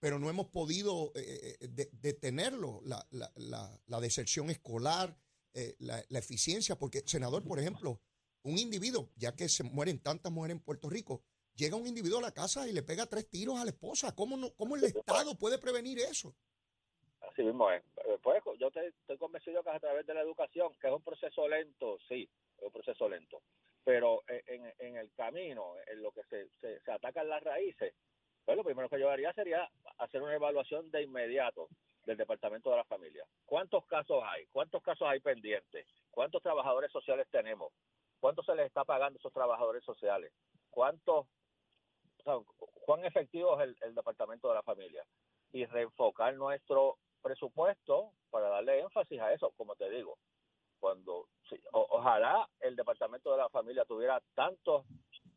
pero 0.00 0.18
no 0.18 0.30
hemos 0.30 0.46
podido 0.48 1.12
eh, 1.14 1.58
eh, 1.60 1.68
de- 1.68 1.90
detenerlo. 1.92 2.80
La, 2.84 3.06
la, 3.10 3.30
la, 3.36 3.80
la 3.86 4.00
deserción 4.00 4.48
escolar, 4.50 5.16
eh, 5.54 5.76
la, 5.80 6.02
la 6.08 6.18
eficiencia, 6.18 6.78
porque, 6.78 7.02
senador, 7.06 7.44
por 7.44 7.58
ejemplo, 7.60 8.00
un 8.42 8.58
individuo, 8.58 9.10
ya 9.16 9.36
que 9.36 9.48
se 9.48 9.62
mueren 9.64 9.98
tantas 10.00 10.32
mujeres 10.32 10.56
en 10.56 10.62
Puerto 10.62 10.88
Rico, 10.88 11.22
llega 11.54 11.76
un 11.76 11.86
individuo 11.86 12.18
a 12.18 12.22
la 12.22 12.32
casa 12.32 12.66
y 12.68 12.72
le 12.72 12.82
pega 12.82 13.06
tres 13.06 13.28
tiros 13.28 13.58
a 13.60 13.64
la 13.64 13.70
esposa. 13.70 14.14
¿Cómo, 14.14 14.36
no, 14.36 14.50
cómo 14.54 14.76
el 14.76 14.84
Estado 14.84 15.36
puede 15.38 15.58
prevenir 15.58 15.98
eso? 15.98 16.34
Así 17.20 17.42
mismo 17.42 17.70
es. 17.70 17.82
Eh, 18.06 18.18
Pues 18.22 18.42
yo 18.58 18.70
te- 18.70 18.88
estoy 18.88 19.16
convencido 19.18 19.62
que 19.62 19.70
a 19.70 19.80
través 19.80 20.06
de 20.06 20.14
la 20.14 20.20
educación, 20.22 20.72
que 20.80 20.88
es 20.88 20.92
un 20.92 21.02
proceso 21.02 21.48
lento, 21.48 21.98
sí, 22.08 22.28
es 22.58 22.62
un 22.64 22.72
proceso 22.72 23.08
lento, 23.08 23.42
pero 23.84 24.22
eh, 24.28 24.42
en, 24.46 24.72
en 24.78 24.96
el 24.96 25.12
camino, 25.12 25.74
en 25.86 26.02
lo 26.02 26.12
que 26.12 26.22
se, 26.24 26.48
se, 26.60 26.90
atacan 26.90 27.28
las 27.28 27.42
raíces, 27.42 27.94
pues 28.44 28.56
lo 28.56 28.64
primero 28.64 28.88
que 28.88 28.98
yo 29.00 29.08
haría 29.10 29.32
sería 29.32 29.68
hacer 29.98 30.20
una 30.22 30.34
evaluación 30.34 30.90
de 30.90 31.02
inmediato 31.02 31.68
del 32.04 32.16
Departamento 32.16 32.70
de 32.70 32.76
la 32.76 32.84
Familia. 32.84 33.24
¿Cuántos 33.46 33.86
casos 33.86 34.22
hay? 34.26 34.46
¿Cuántos 34.46 34.82
casos 34.82 35.06
hay 35.08 35.20
pendientes? 35.20 35.86
¿Cuántos 36.10 36.42
trabajadores 36.42 36.90
sociales 36.90 37.26
tenemos? 37.30 37.72
¿Cuánto 38.18 38.42
se 38.42 38.54
les 38.54 38.66
está 38.66 38.84
pagando 38.84 39.16
a 39.18 39.20
esos 39.20 39.32
trabajadores 39.32 39.84
sociales? 39.84 40.32
¿Cuántos, 40.70 41.26
o 42.24 42.44
sea, 42.44 42.68
cuán 42.86 43.04
efectivo 43.04 43.58
es 43.60 43.68
el, 43.68 43.76
el 43.82 43.94
Departamento 43.94 44.48
de 44.48 44.54
la 44.54 44.62
Familia? 44.62 45.04
Y 45.52 45.64
reenfocar 45.66 46.34
nuestro 46.34 46.98
presupuesto 47.22 48.12
para 48.30 48.48
darle 48.48 48.80
énfasis 48.80 49.20
a 49.20 49.32
eso, 49.32 49.50
como 49.56 49.74
te 49.76 49.88
digo. 49.90 50.18
Cuando 50.80 51.28
sí, 51.48 51.56
o- 51.72 51.86
ojalá 51.90 52.48
el 52.60 52.74
Departamento 52.76 53.30
de 53.32 53.38
la 53.38 53.48
Familia 53.50 53.84
tuviera 53.84 54.20
tantos 54.34 54.84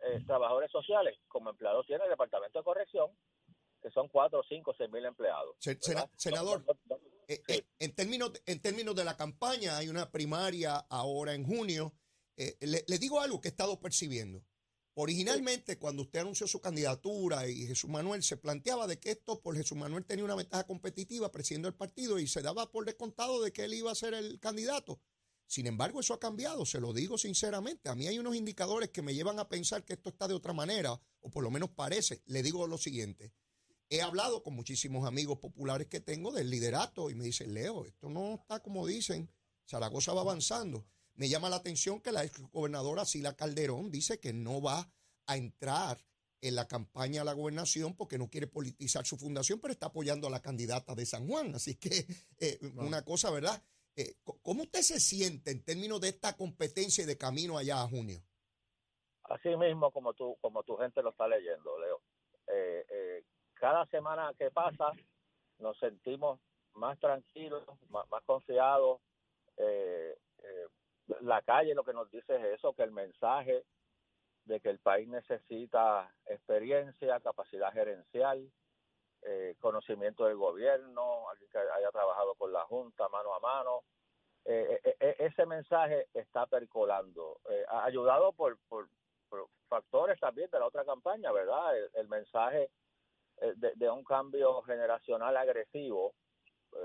eh, 0.01 0.19
trabajadores 0.25 0.71
sociales 0.71 1.17
como 1.27 1.49
empleados 1.49 1.85
tiene 1.85 2.03
el 2.03 2.09
Departamento 2.09 2.59
de 2.59 2.63
Corrección, 2.65 3.11
que 3.81 3.89
son 3.91 4.07
cuatro, 4.09 4.41
cinco, 4.49 4.73
seis 4.77 4.89
mil 4.89 5.05
empleados. 5.05 5.55
Senador, 5.59 6.63
No, 6.65 6.73
no, 6.85 6.97
no, 6.97 6.99
Eh, 7.27 7.41
Sí. 7.47 7.53
eh, 7.53 7.65
en, 7.79 7.95
términos, 7.95 8.31
en 8.45 8.61
términos 8.61 8.95
de 8.95 9.03
la 9.03 9.15
campaña, 9.17 9.77
hay 9.77 9.87
una 9.89 10.11
primaria 10.11 10.77
ahora 10.89 11.33
en 11.33 11.43
junio. 11.45 11.93
Le, 12.37 12.83
le 12.87 12.97
digo 12.99 13.19
algo 13.21 13.39
que 13.39 13.47
he 13.47 13.51
estado 13.51 13.79
percibiendo. 13.79 14.41
Originalmente, 14.97 15.77
cuando 15.77 16.03
usted 16.03 16.19
anunció 16.19 16.47
su 16.47 16.61
candidatura 16.61 17.49
y 17.49 17.67
Jesús 17.67 17.89
Manuel 17.89 18.23
se 18.23 18.37
planteaba 18.37 18.87
de 18.87 18.97
que 18.97 19.11
esto, 19.11 19.41
por 19.41 19.57
Jesús 19.57 19.77
Manuel 19.77 20.05
tenía 20.05 20.23
una 20.23 20.35
ventaja 20.35 20.65
competitiva 20.65 21.33
presidiendo 21.33 21.67
el 21.67 21.73
partido 21.73 22.17
y 22.17 22.27
se 22.27 22.41
daba 22.41 22.71
por 22.71 22.85
descontado 22.85 23.41
de 23.41 23.51
que 23.51 23.65
él 23.65 23.73
iba 23.73 23.91
a 23.91 23.95
ser 23.95 24.13
el 24.13 24.39
candidato. 24.39 25.01
Sin 25.47 25.67
embargo, 25.67 25.99
eso 25.99 26.13
ha 26.13 26.19
cambiado, 26.19 26.65
se 26.65 26.79
lo 26.79 26.93
digo 26.93 27.17
sinceramente. 27.17 27.89
A 27.89 27.95
mí 27.95 28.07
hay 28.07 28.19
unos 28.19 28.37
indicadores 28.37 28.89
que 28.89 29.01
me 29.01 29.13
llevan 29.13 29.37
a 29.37 29.49
pensar 29.49 29.83
que 29.83 29.93
esto 29.93 30.09
está 30.09 30.29
de 30.29 30.33
otra 30.33 30.53
manera, 30.53 30.97
o 31.19 31.29
por 31.29 31.43
lo 31.43 31.51
menos 31.51 31.71
parece. 31.71 32.23
Le 32.27 32.41
digo 32.41 32.65
lo 32.65 32.77
siguiente. 32.77 33.33
He 33.89 34.01
hablado 34.01 34.43
con 34.43 34.55
muchísimos 34.55 35.05
amigos 35.05 35.39
populares 35.39 35.87
que 35.87 35.99
tengo 35.99 36.31
del 36.31 36.49
liderato 36.49 37.09
y 37.09 37.15
me 37.15 37.25
dicen, 37.25 37.53
Leo, 37.53 37.85
esto 37.85 38.09
no 38.09 38.35
está 38.35 38.61
como 38.61 38.87
dicen, 38.87 39.29
Zaragoza 39.69 40.13
va 40.13 40.21
avanzando. 40.21 40.87
Me 41.15 41.29
llama 41.29 41.49
la 41.49 41.57
atención 41.57 42.01
que 42.01 42.11
la 42.11 42.23
ex 42.23 42.41
gobernadora 42.51 43.05
Sila 43.05 43.35
Calderón 43.35 43.91
dice 43.91 44.19
que 44.19 44.33
no 44.33 44.61
va 44.61 44.89
a 45.27 45.37
entrar 45.37 45.97
en 46.41 46.55
la 46.55 46.67
campaña 46.67 47.21
a 47.21 47.25
la 47.25 47.33
gobernación 47.33 47.95
porque 47.95 48.17
no 48.17 48.29
quiere 48.29 48.47
politizar 48.47 49.05
su 49.05 49.17
fundación, 49.17 49.59
pero 49.59 49.71
está 49.71 49.87
apoyando 49.87 50.27
a 50.27 50.29
la 50.29 50.41
candidata 50.41 50.93
de 50.93 51.05
San 51.05 51.27
Juan. 51.27 51.55
Así 51.55 51.75
que 51.75 52.05
eh, 52.39 52.59
una 52.75 53.03
cosa, 53.03 53.31
¿verdad? 53.31 53.61
Eh, 53.95 54.15
¿Cómo 54.43 54.63
usted 54.63 54.81
se 54.81 54.99
siente 54.99 55.51
en 55.51 55.63
términos 55.63 56.01
de 56.01 56.09
esta 56.09 56.35
competencia 56.35 57.03
y 57.03 57.07
de 57.07 57.17
camino 57.17 57.57
allá 57.57 57.81
a 57.81 57.87
junio? 57.87 58.21
Así 59.23 59.55
mismo 59.55 59.91
como 59.91 60.13
tú, 60.13 60.37
como 60.41 60.63
tu 60.63 60.75
gente 60.77 61.01
lo 61.01 61.11
está 61.11 61.27
leyendo, 61.27 61.79
Leo. 61.79 62.01
Eh, 62.47 62.85
eh, 62.89 63.23
cada 63.53 63.85
semana 63.87 64.33
que 64.37 64.51
pasa 64.51 64.91
nos 65.59 65.79
sentimos 65.79 66.39
más 66.73 66.99
tranquilos, 66.99 67.63
más, 67.89 68.07
más 68.09 68.23
confiados. 68.25 69.01
Eh, 69.57 70.15
eh, 70.39 70.67
la 71.21 71.41
calle 71.41 71.75
lo 71.75 71.83
que 71.83 71.93
nos 71.93 72.09
dice 72.09 72.35
es 72.35 72.57
eso, 72.57 72.73
que 72.73 72.83
el 72.83 72.91
mensaje 72.91 73.63
de 74.45 74.59
que 74.59 74.69
el 74.69 74.79
país 74.79 75.07
necesita 75.07 76.11
experiencia, 76.27 77.19
capacidad 77.19 77.73
gerencial, 77.73 78.51
eh, 79.23 79.55
conocimiento 79.59 80.25
del 80.25 80.37
gobierno, 80.37 81.29
alguien 81.29 81.49
que 81.49 81.57
haya 81.57 81.91
trabajado 81.91 82.35
con 82.35 82.51
la 82.53 82.63
Junta 82.65 83.09
mano 83.09 83.33
a 83.33 83.39
mano. 83.39 83.81
Eh, 84.45 84.79
eh, 84.83 84.95
eh, 84.99 85.15
ese 85.19 85.47
mensaje 85.47 86.07
está 86.13 86.45
percolando, 86.45 87.39
ayudado 87.83 88.31
por, 88.33 88.57
por, 88.69 88.87
factores 89.67 90.19
también 90.19 90.47
de 90.51 90.59
la 90.59 90.67
otra 90.67 90.85
campaña, 90.85 91.31
¿verdad? 91.31 91.75
El, 91.95 92.07
mensaje 92.07 92.69
de, 93.37 93.73
de, 93.75 93.89
un 93.89 94.03
cambio 94.03 94.61
generacional 94.61 95.35
agresivo, 95.35 96.13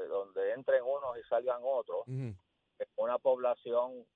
donde 0.08 0.52
entren 0.52 0.82
unos 0.82 1.18
y 1.18 1.22
salgan 1.28 1.60
otros. 1.62 2.06
Una 2.96 3.18
población, 3.18 4.06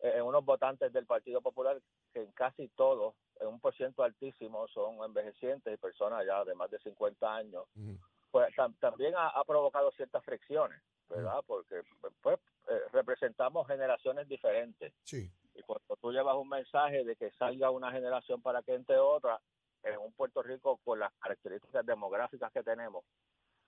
eh, 0.00 0.12
en 0.16 0.22
unos 0.22 0.44
votantes 0.44 0.92
del 0.92 1.06
Partido 1.06 1.40
Popular 1.40 1.80
que 2.12 2.22
en 2.22 2.32
casi 2.32 2.68
todos, 2.68 3.14
en 3.40 3.48
un 3.48 3.60
por 3.60 3.74
ciento 3.74 4.02
altísimo, 4.02 4.68
son 4.68 5.02
envejecientes 5.04 5.72
y 5.72 5.76
personas 5.76 6.24
ya 6.26 6.44
de 6.44 6.54
más 6.54 6.70
de 6.70 6.78
50 6.80 7.34
años, 7.34 7.64
Uh 7.74 7.80
-huh. 7.80 7.98
pues 8.30 8.54
tam 8.54 8.74
también 8.80 9.14
ha, 9.16 9.28
ha, 9.28 9.44
provocado 9.44 9.90
ciertas 9.92 10.24
fricciones, 10.24 10.80
¿verdad? 11.08 11.36
Uh 11.38 11.40
-huh. 11.40 11.46
Porque 11.46 11.82
pues 12.22 12.38
eh, 12.68 12.80
representamos 12.92 13.66
generaciones 13.66 14.28
diferentes. 14.28 14.92
Sí. 15.04 15.30
Y 15.54 15.62
cuando 15.62 15.96
tú 16.00 16.12
llevas 16.12 16.36
un 16.36 16.48
mensaje 16.48 17.04
de 17.04 17.16
que 17.16 17.30
salga 17.32 17.70
una 17.70 17.90
generación 17.92 18.40
para 18.40 18.62
que 18.62 18.74
entre 18.74 18.98
otra, 18.98 19.40
en 19.82 19.98
un 19.98 20.12
Puerto 20.12 20.42
Rico 20.42 20.78
con 20.84 20.98
las 20.98 21.12
características 21.14 21.84
demográficas 21.84 22.52
que 22.52 22.62
tenemos, 22.62 23.04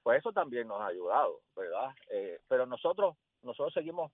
pues 0.02 0.18
eso 0.18 0.32
también 0.32 0.68
nos 0.68 0.80
ha 0.80 0.86
ayudado, 0.86 1.40
¿verdad? 1.56 1.90
Eh, 2.10 2.38
pero 2.48 2.66
nosotros, 2.66 3.16
nosotros 3.42 3.72
seguimos, 3.74 4.12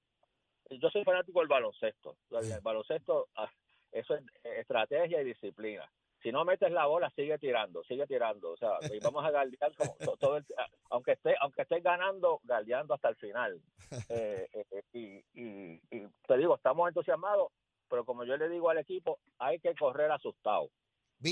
yo 0.79 0.91
soy 0.91 1.05
fanático 1.05 1.41
del 1.41 1.49
baloncesto, 1.49 2.17
el 2.31 2.61
baloncesto, 2.61 3.29
ah, 3.37 3.51
eso 3.93 4.15
es 4.15 4.23
estrategia 4.45 5.21
y 5.21 5.25
disciplina. 5.25 5.91
Si 6.23 6.31
no 6.31 6.45
metes 6.45 6.71
la 6.71 6.87
bola, 6.87 7.11
sigue 7.17 7.39
tirando, 7.39 7.83
sigue 7.85 8.07
tirando, 8.07 8.51
o 8.51 8.57
sea, 8.57 8.73
y 8.93 8.99
vamos 9.01 9.25
a 9.25 9.31
galdear 9.31 9.75
como 9.75 10.17
todo 10.19 10.37
el, 10.37 10.47
aunque 10.91 11.13
esté, 11.13 11.35
aunque 11.41 11.63
estés 11.63 11.83
ganando, 11.83 12.41
galdeando 12.45 12.95
hasta 12.95 13.09
el 13.09 13.17
final. 13.17 13.61
Eh, 14.09 14.49
eh, 14.53 14.83
y, 14.93 15.25
y, 15.35 15.81
y 15.91 16.07
te 16.27 16.37
digo, 16.37 16.55
estamos 16.55 16.87
entusiasmados, 16.87 17.51
pero 17.89 18.05
como 18.05 18.25
yo 18.25 18.37
le 18.37 18.49
digo 18.49 18.71
al 18.71 18.79
equipo, 18.79 19.19
hay 19.39 19.59
que 19.59 19.75
correr 19.75 20.11
asustado. 20.13 20.71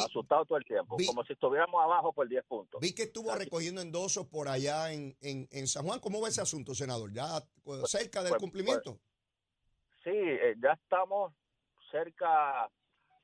asustado 0.02 0.44
todo 0.44 0.58
el 0.58 0.64
tiempo, 0.64 0.96
como 1.06 1.24
si 1.24 1.34
estuviéramos 1.34 1.80
abajo 1.80 2.12
por 2.12 2.28
10 2.28 2.44
puntos. 2.46 2.80
Vi 2.80 2.92
que 2.92 3.04
estuvo 3.04 3.32
recogiendo 3.34 3.80
endosos 3.80 4.26
por 4.26 4.48
allá 4.48 4.92
en, 4.92 5.16
en, 5.20 5.66
San 5.68 5.86
Juan. 5.86 6.00
¿Cómo 6.00 6.20
va 6.20 6.28
ese 6.28 6.40
asunto, 6.40 6.74
senador? 6.74 7.12
¿Ya 7.12 7.40
pues, 7.62 7.88
cerca 7.88 8.22
del 8.22 8.30
pues, 8.30 8.40
cumplimiento? 8.40 8.98
Sí, 10.04 10.10
eh, 10.12 10.54
ya 10.58 10.72
estamos 10.72 11.32
cerca 11.90 12.68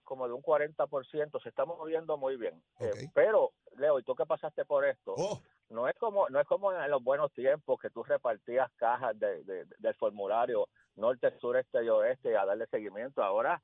como 0.02 0.26
de 0.26 0.35
un 0.35 0.43
40%, 0.43 1.43
se 1.43 1.49
está 1.49 1.64
moviendo 1.64 2.16
muy 2.16 2.37
bien. 2.37 2.62
Eh, 2.78 3.09
pero, 3.14 3.52
Leo, 3.76 3.99
¿y 3.99 4.02
tú 4.02 4.14
qué 4.14 4.26
pasaste 4.26 4.64
por 4.64 4.85
esto? 4.85 5.14
Oh. 5.16 5.40
No 5.71 5.88
es 5.88 5.97
como 5.97 6.28
no 6.28 6.38
es 6.40 6.47
como 6.47 6.73
en 6.73 6.90
los 6.90 7.02
buenos 7.02 7.33
tiempos 7.33 7.81
que 7.81 7.88
tú 7.88 8.02
repartías 8.02 8.71
cajas 8.76 9.19
de, 9.19 9.66
del 9.78 9.95
formulario 9.95 10.69
norte, 10.97 11.37
sur, 11.40 11.57
este 11.57 11.83
y 11.83 11.88
oeste 11.88 12.37
a 12.37 12.45
darle 12.45 12.66
seguimiento. 12.66 13.23
Ahora 13.23 13.61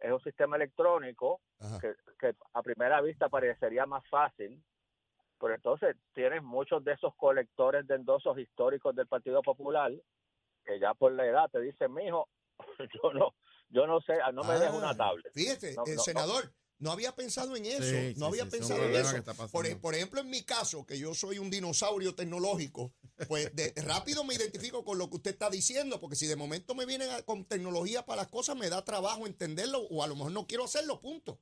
es 0.00 0.10
un 0.10 0.20
sistema 0.20 0.56
electrónico 0.56 1.40
que, 1.80 1.94
que, 2.18 2.34
a 2.52 2.62
primera 2.62 3.00
vista 3.00 3.28
parecería 3.28 3.86
más 3.86 4.06
fácil, 4.08 4.60
pero 5.38 5.54
entonces 5.54 5.96
tienes 6.12 6.42
muchos 6.42 6.82
de 6.82 6.92
esos 6.92 7.14
colectores 7.14 7.86
de 7.86 7.94
endosos 7.94 8.36
históricos 8.36 8.94
del 8.96 9.06
Partido 9.06 9.40
Popular 9.40 9.92
que 10.64 10.78
ya 10.80 10.94
por 10.94 11.12
la 11.12 11.26
edad 11.26 11.50
te 11.50 11.60
dicen, 11.60 11.92
mijo, 11.92 12.28
yo 13.02 13.12
no, 13.12 13.34
yo 13.70 13.86
no 13.86 14.00
sé, 14.00 14.14
no 14.32 14.44
me 14.44 14.58
dejo 14.58 14.76
una 14.76 14.90
ah, 14.90 14.96
tablet. 14.96 15.32
Fíjate, 15.32 15.76
el 15.86 15.98
senador, 16.00 16.52
no 16.78 16.90
había 16.90 17.14
pensado 17.14 17.56
en 17.56 17.66
eso, 17.66 18.18
no 18.18 18.26
había 18.26 18.48
pensado 18.48 18.84
en 18.84 18.94
eso. 18.94 19.22
Por, 19.50 19.80
por, 19.80 19.94
ejemplo, 19.94 20.20
en 20.20 20.28
mi 20.28 20.42
caso, 20.42 20.84
que 20.84 20.98
yo 20.98 21.14
soy 21.14 21.38
un 21.38 21.50
dinosaurio 21.50 22.14
tecnológico, 22.14 22.92
pues 23.28 23.54
de, 23.54 23.72
rápido 23.86 24.24
me 24.24 24.34
identifico 24.34 24.84
con 24.84 24.98
lo 24.98 25.08
que 25.08 25.16
usted 25.16 25.30
está 25.30 25.50
diciendo, 25.50 26.00
porque 26.00 26.16
si 26.16 26.26
de 26.26 26.36
momento 26.36 26.74
me 26.74 26.86
vienen 26.86 27.08
con 27.24 27.44
tecnología 27.44 28.04
para 28.04 28.22
las 28.22 28.28
cosas, 28.28 28.56
me 28.56 28.68
da 28.68 28.84
trabajo 28.84 29.26
entenderlo 29.26 29.80
o 29.90 30.02
a 30.02 30.06
lo 30.06 30.16
mejor 30.16 30.32
no 30.32 30.46
quiero 30.46 30.64
hacerlo, 30.64 31.00
punto. 31.00 31.40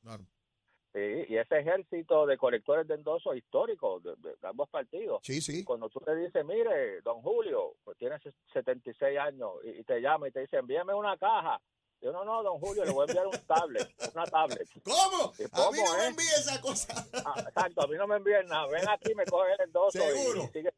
Sí, 0.93 1.25
y 1.29 1.37
ese 1.37 1.59
ejército 1.59 2.27
de 2.27 2.37
colectores 2.37 2.87
de 2.87 2.95
endosos 2.95 3.35
históricos 3.37 4.03
de, 4.03 4.15
ambos 4.43 4.69
partidos. 4.69 5.21
Sí, 5.23 5.41
sí. 5.41 5.65
Cuando 5.65 5.89
tú 5.89 6.01
te 6.01 6.15
dices, 6.15 6.45
mire, 6.45 7.01
don 7.01 7.23
Julio, 7.23 7.77
pues 7.83 7.97
tienes 7.97 8.21
76 8.53 9.19
años 9.19 9.53
y, 9.65 9.81
y 9.81 9.85
te 9.85 10.01
llama 10.01 10.29
y 10.29 10.33
te 10.33 10.41
dice, 10.41 10.59
envíame 10.59 10.93
una 10.93 11.17
caja 11.17 11.61
yo 12.03 12.11
no, 12.11 12.25
no, 12.25 12.43
don 12.43 12.59
Julio, 12.59 12.85
le 12.85 12.91
voy 12.91 13.07
a 13.07 13.11
enviar 13.11 13.27
un 13.29 13.47
tablet, 13.47 13.89
una 14.13 14.25
tablet. 14.27 14.69
¿Cómo? 14.85 15.33
a 15.53 15.71
mí 15.71 15.79
no 15.85 15.97
me 15.97 16.07
envíe 16.09 16.35
esa 16.37 16.61
cosa. 16.61 16.93
Ah, 17.25 17.35
exacto, 17.39 17.85
a 17.85 17.87
mí 17.87 17.97
no 17.97 18.09
me 18.09 18.17
envíen 18.17 18.45
nada. 18.47 18.67
Ven 18.67 18.89
aquí, 18.89 19.15
me 19.15 19.25
coge 19.25 19.53
el 19.53 19.67
endoso 19.67 20.01
¿Seguro? 20.01 20.43
y, 20.43 20.47
sigue. 20.49 20.75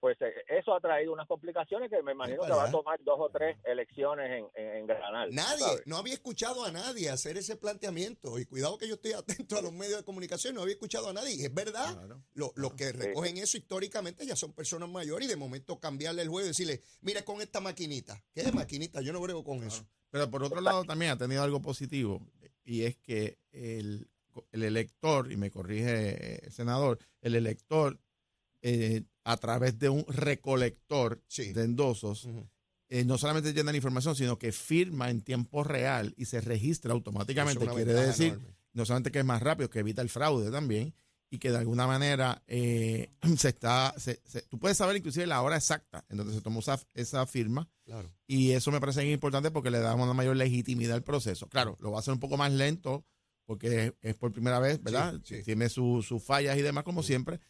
Pues 0.00 0.16
eh, 0.20 0.32
eso 0.48 0.74
ha 0.74 0.80
traído 0.80 1.12
unas 1.12 1.26
complicaciones 1.26 1.90
que 1.90 2.02
me 2.02 2.12
imagino 2.12 2.42
que 2.42 2.50
va 2.50 2.68
a 2.68 2.70
tomar 2.70 3.02
dos 3.02 3.16
o 3.18 3.30
tres 3.30 3.56
elecciones 3.64 4.44
en, 4.54 4.62
en, 4.62 4.86
Granada. 4.86 5.26
Nadie, 5.30 5.82
no 5.86 5.96
había 5.96 6.14
escuchado 6.14 6.64
a 6.64 6.70
nadie 6.70 7.10
hacer 7.10 7.36
ese 7.36 7.56
planteamiento. 7.56 8.38
Y 8.38 8.44
cuidado 8.44 8.78
que 8.78 8.88
yo 8.88 8.94
estoy 8.94 9.12
atento 9.12 9.56
a 9.58 9.62
los 9.62 9.72
medios 9.72 9.98
de 9.98 10.04
comunicación, 10.04 10.54
no 10.54 10.62
había 10.62 10.74
escuchado 10.74 11.08
a 11.08 11.12
nadie. 11.12 11.34
Y 11.34 11.44
es 11.44 11.54
verdad, 11.54 11.96
los 12.34 12.52
lo 12.56 12.76
que 12.76 12.92
recogen 12.92 13.38
eso 13.38 13.56
históricamente 13.56 14.26
ya 14.26 14.36
son 14.36 14.52
personas 14.52 14.88
mayores 14.88 15.26
y 15.26 15.30
de 15.30 15.36
momento 15.36 15.80
cambiarle 15.80 16.22
el 16.22 16.28
juego 16.28 16.46
y 16.46 16.48
decirle, 16.48 16.82
mire 17.00 17.24
con 17.24 17.40
esta 17.40 17.60
maquinita. 17.60 18.22
¿Qué 18.34 18.42
es 18.42 18.54
maquinita? 18.54 19.00
Yo 19.00 19.12
no 19.12 19.20
brego 19.20 19.44
con 19.44 19.62
eso. 19.64 19.86
Pero 20.10 20.30
por 20.30 20.42
otro 20.42 20.60
lado 20.60 20.84
también 20.84 21.12
ha 21.12 21.18
tenido 21.18 21.42
algo 21.42 21.60
positivo 21.60 22.20
y 22.64 22.82
es 22.82 22.96
que 22.96 23.38
el, 23.52 24.08
elector, 24.52 25.30
y 25.30 25.36
me 25.36 25.50
corrige 25.50 26.44
el 26.44 26.52
senador, 26.52 26.98
el 27.20 27.36
elector 27.36 27.98
eh, 28.60 29.04
a 29.26 29.36
través 29.38 29.76
de 29.80 29.88
un 29.88 30.04
recolector 30.06 31.20
de 31.36 31.64
endosos, 31.64 32.28
eh, 32.88 33.04
no 33.04 33.18
solamente 33.18 33.52
llena 33.52 33.72
la 33.72 33.76
información, 33.76 34.14
sino 34.14 34.38
que 34.38 34.52
firma 34.52 35.10
en 35.10 35.20
tiempo 35.20 35.64
real 35.64 36.14
y 36.16 36.26
se 36.26 36.40
registra 36.40 36.92
automáticamente. 36.92 37.66
Quiere 37.66 37.92
decir, 37.92 38.38
no 38.72 38.86
solamente 38.86 39.10
que 39.10 39.18
es 39.18 39.24
más 39.24 39.42
rápido, 39.42 39.68
que 39.68 39.80
evita 39.80 40.00
el 40.00 40.10
fraude 40.10 40.52
también 40.52 40.94
y 41.28 41.38
que 41.38 41.50
de 41.50 41.58
alguna 41.58 41.88
manera 41.88 42.40
eh, 42.46 43.10
se 43.36 43.48
está, 43.48 43.92
tú 44.48 44.60
puedes 44.60 44.76
saber 44.76 44.96
inclusive 44.96 45.26
la 45.26 45.42
hora 45.42 45.56
exacta 45.56 46.04
en 46.08 46.18
donde 46.18 46.32
se 46.32 46.40
tomó 46.40 46.60
esa, 46.94 47.26
firma 47.26 47.68
y 48.28 48.52
eso 48.52 48.70
me 48.70 48.78
parece 48.78 49.10
importante 49.10 49.50
porque 49.50 49.72
le 49.72 49.80
damos 49.80 50.04
una 50.04 50.14
mayor 50.14 50.36
legitimidad 50.36 50.94
al 50.94 51.02
proceso. 51.02 51.48
Claro, 51.48 51.76
lo 51.80 51.90
va 51.90 51.96
a 51.96 52.00
hacer 52.00 52.14
un 52.14 52.20
poco 52.20 52.36
más 52.36 52.52
lento 52.52 53.04
porque 53.44 53.92
es, 54.02 54.14
por 54.14 54.32
primera 54.32 54.60
vez, 54.60 54.80
¿verdad? 54.80 55.20
Tiene 55.44 55.68
sus 55.68 56.06
fallas 56.24 56.56
y 56.56 56.62
demás 56.62 56.84
como 56.84 57.02
siempre, 57.02 57.40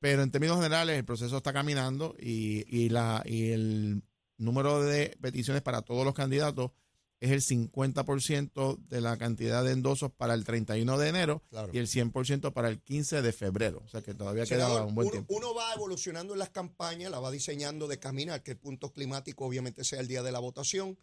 pero 0.00 0.22
en 0.22 0.30
términos 0.30 0.56
generales 0.56 0.98
el 0.98 1.04
proceso 1.04 1.36
está 1.36 1.52
caminando 1.52 2.16
y, 2.18 2.64
y, 2.66 2.88
la, 2.88 3.22
y 3.24 3.52
el 3.52 4.02
número 4.38 4.82
de 4.82 5.16
peticiones 5.20 5.62
para 5.62 5.82
todos 5.82 6.04
los 6.04 6.14
candidatos 6.14 6.72
es 7.20 7.30
el 7.30 7.42
50% 7.42 8.78
de 8.88 9.00
la 9.02 9.18
cantidad 9.18 9.62
de 9.62 9.72
endosos 9.72 10.10
para 10.10 10.32
el 10.32 10.44
31 10.44 10.98
de 10.98 11.08
enero 11.08 11.42
y 11.70 11.78
el 11.78 11.86
100% 11.86 12.52
para 12.52 12.68
el 12.70 12.80
15 12.80 13.20
de 13.20 13.32
febrero. 13.32 13.82
O 13.84 13.88
sea 13.88 14.00
que 14.00 14.14
todavía 14.14 14.46
queda 14.46 14.84
un 14.84 14.94
buen 14.94 15.10
tiempo. 15.10 15.34
Uno 15.34 15.54
va 15.54 15.74
evolucionando 15.74 16.32
en 16.32 16.38
las 16.38 16.48
campañas, 16.48 17.10
la 17.10 17.20
va 17.20 17.30
diseñando 17.30 17.88
de 17.88 17.98
caminar, 17.98 18.42
que 18.42 18.52
el 18.52 18.56
punto 18.56 18.90
climático 18.90 19.44
obviamente 19.44 19.84
sea 19.84 20.00
el 20.00 20.08
día 20.08 20.22
de 20.22 20.32
la 20.32 20.38
votación. 20.38 20.98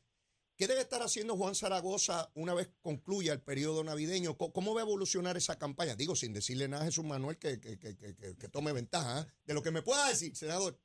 ¿Qué 0.58 0.66
debe 0.66 0.82
estar 0.82 1.04
haciendo 1.04 1.36
Juan 1.36 1.54
Zaragoza 1.54 2.32
una 2.34 2.56
vez 2.56 2.68
concluya 2.82 3.32
el 3.32 3.42
periodo 3.42 3.84
navideño? 3.84 4.36
¿Cómo 4.36 4.74
va 4.74 4.82
a 4.82 4.84
evolucionar 4.84 5.38
esa 5.38 5.60
campaña? 5.60 5.96
Digo, 5.96 6.16
sin 6.16 6.34
decirle 6.34 6.68
nada 6.68 6.82
a 6.82 6.86
Jesús 6.86 7.06
Manuel 7.06 7.38
que, 7.38 7.62
que, 7.62 8.50
tome 8.52 8.74
ventaja 8.74 9.22
¿eh? 9.22 9.26
de 9.46 9.54
lo 9.54 9.62
que 9.62 9.70
me 9.70 9.84
pueda 9.84 10.08
decir, 10.08 10.36
senador. 10.36 10.76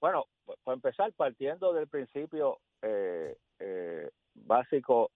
Bueno, 0.00 0.24
para 0.64 0.74
empezar, 0.74 1.12
partiendo 1.12 1.74
del 1.74 1.86
principio, 1.86 2.60
eh, 2.80 3.36
eh, 3.58 4.10
básico 4.34 5.10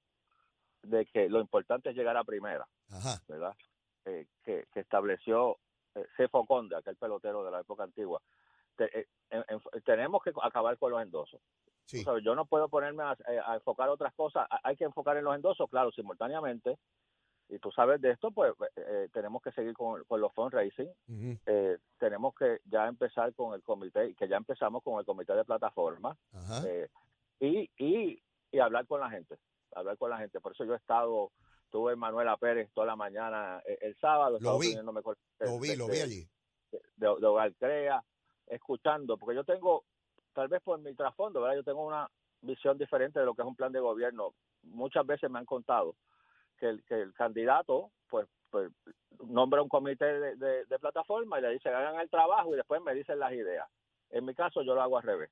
de 0.82 1.06
que 1.06 1.30
lo 1.30 1.40
importante 1.40 1.88
es 1.88 1.96
llegar 1.96 2.18
a 2.18 2.24
primera, 2.24 2.68
¿verdad? 3.26 3.56
Eh, 4.04 4.26
que, 4.44 4.66
estableció 4.74 5.56
Cefo 6.18 6.44
Conde, 6.44 6.76
aquel 6.76 6.96
pelotero 6.96 7.42
de 7.42 7.50
la 7.50 7.60
época 7.60 7.84
antigua. 7.84 8.20
Tenemos 9.86 10.22
que 10.22 10.32
acabar 10.42 10.76
con 10.76 10.90
los 10.90 11.00
endosos. 11.00 11.40
Yo 12.22 12.34
no 12.34 12.46
puedo 12.46 12.68
ponerme 12.68 13.02
a, 13.02 13.16
enfocar 13.54 13.88
otras 13.88 14.14
cosas. 14.14 14.46
Hay 14.62 14.76
que 14.76 14.84
enfocar 14.84 15.16
en 15.16 15.24
los 15.24 15.34
endosos, 15.34 15.68
claro, 15.70 15.90
simultáneamente. 15.92 16.78
Y 17.48 17.58
tú 17.58 17.70
sabes 17.70 18.00
de 18.00 18.10
esto, 18.10 18.30
pues 18.30 18.54
tenemos 19.12 19.42
que 19.42 19.52
seguir 19.52 19.74
con, 19.74 20.02
los 20.08 20.32
fundraising. 20.32 20.90
tenemos 21.98 22.34
que 22.34 22.60
ya 22.64 22.86
empezar 22.86 23.34
con 23.34 23.54
el 23.54 23.62
comité, 23.62 24.14
que 24.14 24.28
ya 24.28 24.36
empezamos 24.36 24.82
con 24.82 24.98
el 24.98 25.04
comité 25.04 25.34
de 25.34 25.44
plataforma. 25.44 26.16
y, 27.40 27.70
y 27.76 28.22
y 28.54 28.60
hablar 28.60 28.86
con 28.86 29.00
la 29.00 29.10
gente, 29.10 29.36
hablar 29.74 29.98
con 29.98 30.10
la 30.10 30.18
gente. 30.18 30.40
Por 30.40 30.52
eso 30.52 30.64
yo 30.64 30.74
he 30.74 30.76
estado, 30.76 31.32
tuve 31.70 31.96
Manuela 31.96 32.36
Pérez 32.36 32.70
toda 32.72 32.86
la 32.86 32.96
mañana 32.96 33.60
eh, 33.66 33.78
el, 33.80 33.96
sábado. 33.96 34.38
Lo 34.40 34.58
vi, 34.58 34.74
lo 34.74 35.58
vi, 35.58 35.74
lo 35.74 35.88
vi 35.88 36.00
allí. 36.00 36.28
De, 36.96 37.08
Hogar 37.08 37.52
Crea, 37.56 38.02
escuchando, 38.46 39.16
porque 39.16 39.34
yo 39.34 39.44
tengo, 39.44 39.84
tal 40.34 40.48
vez 40.48 40.62
por 40.62 40.78
mi 40.80 40.94
trasfondo, 40.94 41.40
¿verdad? 41.40 41.56
Yo 41.56 41.64
tengo 41.64 41.86
una 41.86 42.08
visión 42.42 42.76
diferente 42.76 43.18
de 43.18 43.26
lo 43.26 43.34
que 43.34 43.42
es 43.42 43.48
un 43.48 43.56
plan 43.56 43.72
de 43.72 43.80
gobierno. 43.80 44.34
Muchas 44.62 45.06
veces 45.06 45.30
me 45.30 45.38
han 45.38 45.46
contado 45.46 45.96
que 46.58 46.68
el, 46.68 46.84
que 46.84 47.00
el 47.00 47.14
candidato, 47.14 47.90
pues, 48.08 48.28
pues 48.50 48.70
nombra 49.26 49.62
un 49.62 49.68
comité 49.68 50.36
de, 50.36 50.64
de 50.66 50.78
plataforma 50.78 51.38
y 51.38 51.42
le 51.42 51.50
dice 51.50 51.68
hagan 51.68 52.00
el 52.00 52.10
trabajo 52.10 52.52
y 52.52 52.56
después 52.56 52.82
me 52.82 52.94
dicen 52.94 53.18
las 53.18 53.32
ideas. 53.32 53.68
En 54.10 54.24
mi 54.24 54.34
caso 54.34 54.62
yo 54.62 54.74
lo 54.74 54.82
hago 54.82 54.98
al 54.98 55.02
revés 55.02 55.30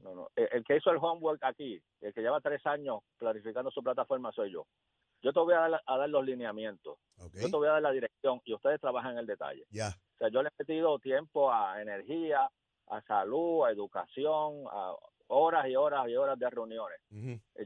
no, 0.00 0.14
no. 0.14 0.28
El, 0.36 0.64
que 0.64 0.76
hizo 0.76 0.90
el 0.90 0.98
homework 0.98 1.42
aquí, 1.44 1.82
el 2.00 2.12
que 2.12 2.20
lleva 2.20 2.40
tres 2.40 2.64
años 2.66 3.00
planificando 3.18 3.70
su 3.70 3.82
plataforma 3.82 4.32
soy 4.32 4.52
yo. 4.52 4.66
Yo 5.22 5.32
te 5.32 5.40
voy 5.40 5.54
a 5.54 5.60
dar, 5.60 5.82
a 5.84 5.96
dar 5.96 6.08
los 6.08 6.24
lineamientos. 6.24 6.98
Yo 7.34 7.50
te 7.50 7.56
voy 7.56 7.68
a 7.68 7.72
dar 7.72 7.82
la 7.82 7.90
dirección 7.90 8.40
y 8.44 8.54
ustedes 8.54 8.80
trabajan 8.80 9.12
en 9.12 9.18
el 9.18 9.26
detalle. 9.26 9.64
Ya. 9.70 9.88
O 9.88 10.18
sea, 10.18 10.28
yo 10.28 10.42
le 10.42 10.48
he 10.48 10.52
metido 10.58 10.98
tiempo 10.98 11.52
a 11.52 11.80
energía, 11.80 12.48
a 12.88 13.02
salud, 13.02 13.64
a 13.64 13.70
educación, 13.70 14.64
a 14.70 14.94
horas 15.28 15.66
y 15.68 15.76
horas 15.76 16.08
y 16.08 16.16
horas 16.16 16.38
de 16.38 16.50
reuniones. 16.50 16.98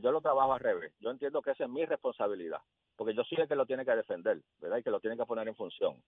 Yo 0.03 0.13
lo 0.13 0.21
trabajo 0.21 0.55
al 0.55 0.61
revés. 0.61 0.93
Yo 1.01 1.11
entiendo 1.11 1.43
que 1.43 1.53
esa 1.53 1.65
es 1.65 1.71
mi 1.71 1.85
responsabilidad, 1.85 2.61
porque 2.97 3.15
yo 3.15 3.23
soy 3.25 3.41
el 3.41 3.49
que 3.49 3.55
lo 3.55 3.67
tiene 3.67 3.85
que 3.85 3.95
defender, 3.95 4.41
¿verdad? 4.59 4.79
Y 4.79 4.83
que 4.83 4.91
lo 4.91 5.01
tiene 5.01 5.17
que 5.17 5.27
poner 5.27 5.49
en 5.49 5.57
función. 5.57 6.03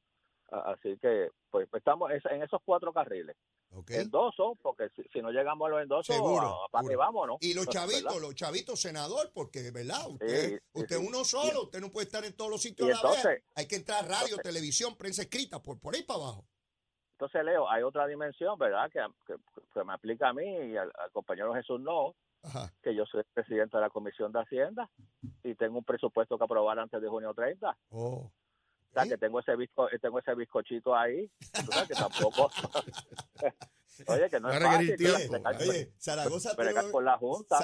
Así 0.51 0.99
que, 1.01 1.31
pues, 1.51 1.67
estamos 1.73 2.11
en 2.11 2.43
esos 2.43 2.61
cuatro 2.65 2.93
carriles. 2.93 3.37
Endoso, 3.89 4.59
porque 4.63 4.91
si, 5.11 5.23
no 5.23 5.31
llegamos 5.31 5.67
a 5.67 5.71
los 5.71 5.83
endosos, 5.83 6.15
¿para 6.71 6.87
qué 6.87 6.95
vamos, 6.95 7.27
no? 7.27 7.39
Y 7.41 7.55
los 7.55 7.67
chavitos, 7.69 8.21
los 8.21 8.35
chavitos 8.35 8.79
senador, 8.79 9.31
porque, 9.33 9.71
¿verdad? 9.71 10.11
Usted, 10.11 10.61
usted 10.75 10.97
uno 10.99 11.25
solo, 11.25 11.63
usted 11.63 11.81
no 11.81 11.91
puede 11.91 12.05
estar 12.05 12.23
en 12.27 12.37
todos 12.37 12.51
los 12.51 12.61
sitios 12.61 13.03
a 13.03 13.03
la 13.03 13.11
vez. 13.13 13.43
Hay 13.55 13.67
que 13.67 13.77
entrar 13.77 14.07
radio, 14.07 14.37
televisión, 14.37 14.95
prensa 14.95 15.23
escrita, 15.23 15.63
por, 15.63 15.81
por 15.81 15.95
ahí 15.95 16.03
para 16.03 16.21
abajo. 16.21 16.45
Entonces 17.23 17.45
Leo, 17.45 17.71
hay 17.71 17.85
otra 17.85 18.07
dimensión, 18.09 18.59
¿verdad? 18.59 18.91
Que, 18.91 19.01
que, 19.27 19.37
que 19.73 19.85
me 19.85 19.93
aplica 19.93 20.31
a 20.31 20.33
mí 20.33 20.45
y 20.45 20.77
al, 20.77 20.91
al 20.99 21.11
compañero 21.13 21.55
Jesús 21.55 21.81
no, 21.81 22.17
Ajá. 22.43 22.73
que 22.83 22.97
yo 22.97 23.07
soy 23.07 23.23
presidente 23.33 23.77
de 23.77 23.81
la 23.81 23.91
Comisión 23.91 24.33
de 24.33 24.41
Hacienda 24.41 24.91
y 25.45 25.55
tengo 25.55 25.79
un 25.79 25.85
presupuesto 25.85 26.37
que 26.37 26.43
aprobar 26.43 26.81
antes 26.81 27.01
de 27.01 27.09
junio 27.09 27.33
30. 27.33 27.77
Oh. 27.91 28.29
O 28.29 28.93
sea, 28.93 29.05
¿Sí? 29.05 29.11
que 29.11 29.19
tengo 29.19 29.39
ese 29.39 29.55
bizco, 29.55 29.89
tengo 30.01 30.19
ese 30.19 30.35
bizcochito 30.35 30.97
ahí. 30.97 31.31
Sabes 31.53 31.89
que 31.89 31.95
tampoco. 31.95 32.51
Oye, 34.09 34.31
que 34.31 34.41
no 34.41 34.49
Va 34.49 34.55
a 34.55 34.57
es 34.57 34.63
requerir 34.63 35.13
fácil. 35.13 35.29
tiempo. 35.29 35.49
Oye, 35.71 35.93
Zaragoza 35.99 36.57
tiene, 36.57 36.73
la 37.03 37.17
Junta. 37.19 37.59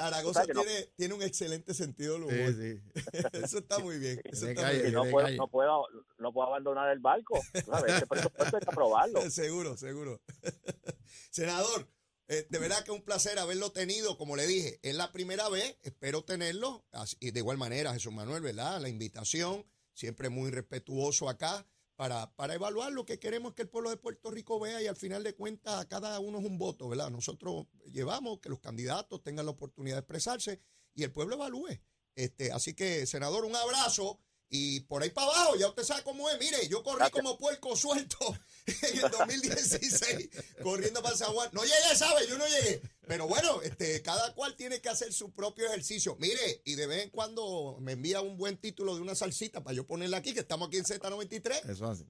No- 0.53 1.15
un 1.15 1.21
excelente 1.23 1.73
sentido 1.73 2.13
del 2.13 2.23
humor. 2.23 2.53
Sí, 2.53 2.77
sí. 2.77 3.01
Eso 3.43 3.57
está 3.59 3.79
muy 3.79 3.97
bien. 3.99 4.21
Eso 4.25 4.45
Tiene 4.45 4.51
está 4.53 4.61
calle, 4.63 4.77
muy 4.79 4.87
y 4.87 4.91
bien. 4.91 4.93
no 4.93 5.11
puedo, 5.11 5.25
calle. 5.25 5.37
no 5.37 5.47
puedo 5.49 5.83
no 6.17 6.33
puedo 6.33 6.47
abandonar 6.47 6.89
el 6.91 6.99
barco. 6.99 7.39
Sabes, 7.65 7.93
hay 7.93 7.99
que 8.01 8.57
aprobarlo. 8.67 9.21
Seguro, 9.31 9.77
seguro. 9.77 10.21
Senador, 11.31 11.87
eh, 12.27 12.45
de 12.49 12.59
verdad 12.59 12.77
que 12.83 12.91
es 12.91 12.97
un 12.97 13.03
placer 13.03 13.39
haberlo 13.39 13.71
tenido. 13.71 14.17
Como 14.17 14.35
le 14.35 14.45
dije, 14.47 14.79
es 14.83 14.95
la 14.95 15.11
primera 15.11 15.49
vez, 15.49 15.77
espero 15.83 16.23
tenerlo. 16.23 16.85
Así- 16.91 17.17
Y 17.19 17.31
de 17.31 17.39
igual 17.39 17.57
manera, 17.57 17.93
Jesús 17.93 18.13
Manuel, 18.13 18.41
¿verdad? 18.41 18.79
La 18.81 18.89
invitación, 18.89 19.65
siempre 19.93 20.29
muy 20.29 20.51
respetuoso 20.51 21.29
acá, 21.29 21.65
para, 21.99 22.33
para 22.37 22.53
evaluar 22.53 22.93
lo 22.93 23.05
que 23.05 23.19
queremos 23.19 23.53
que 23.53 23.63
el 23.63 23.67
pueblo 23.67 23.89
de 23.89 23.97
Puerto 23.97 24.31
Rico 24.31 24.57
vea 24.57 24.81
y 24.81 24.87
al 24.87 24.95
final 24.95 25.21
de 25.21 25.35
cuentas 25.35 25.85
cada 25.87 26.17
uno 26.21 26.39
es 26.39 26.45
un 26.45 26.57
voto, 26.57 26.87
¿verdad? 26.87 27.09
Nosotros 27.09 27.65
llevamos 27.91 28.39
que 28.39 28.47
los 28.47 28.61
candidatos 28.61 29.21
tengan 29.21 29.45
la 29.45 29.51
oportunidad 29.51 29.97
de 29.97 29.99
expresarse 29.99 30.61
y 30.95 31.03
el 31.03 31.11
pueblo 31.11 31.35
evalúe. 31.35 31.77
Este, 32.15 32.53
así 32.53 32.73
que, 32.73 33.05
senador, 33.05 33.43
un 33.43 33.53
abrazo. 33.53 34.17
Y 34.49 34.79
por 34.81 35.03
ahí 35.03 35.11
para 35.11 35.27
abajo, 35.27 35.55
ya 35.57 35.67
usted 35.67 35.83
sabe 35.83 36.03
cómo 36.03 36.29
es. 36.29 36.39
Mire, 36.39 36.67
yo 36.67 36.81
corrí 36.81 36.97
Gracias. 36.97 37.21
como 37.21 37.37
puerco 37.37 37.75
suelto 37.75 38.17
en 38.65 38.97
el 39.05 39.11
2016, 39.11 40.29
corriendo 40.63 41.03
para 41.03 41.15
San 41.15 41.33
Juan. 41.33 41.49
No 41.53 41.61
llegué, 41.61 41.95
¿sabe? 41.95 42.27
Yo 42.27 42.37
no 42.37 42.47
llegué. 42.47 42.81
Pero 43.07 43.27
bueno, 43.27 43.61
este, 43.61 44.01
cada 44.01 44.33
cual 44.33 44.55
tiene 44.55 44.81
que 44.81 44.89
hacer 44.89 45.13
su 45.13 45.31
propio 45.31 45.67
ejercicio. 45.67 46.15
Mire, 46.19 46.61
y 46.65 46.75
de 46.75 46.87
vez 46.87 47.03
en 47.03 47.09
cuando 47.11 47.77
me 47.79 47.91
envía 47.93 48.21
un 48.21 48.37
buen 48.37 48.57
título 48.57 48.95
de 48.95 49.01
una 49.01 49.15
salsita 49.15 49.63
para 49.63 49.75
yo 49.75 49.85
ponerla 49.85 50.17
aquí, 50.17 50.33
que 50.33 50.39
estamos 50.41 50.67
aquí 50.67 50.77
en 50.77 50.85
Z93. 50.85 51.69
Eso 51.69 51.71
es 51.71 51.81
así. 51.81 52.05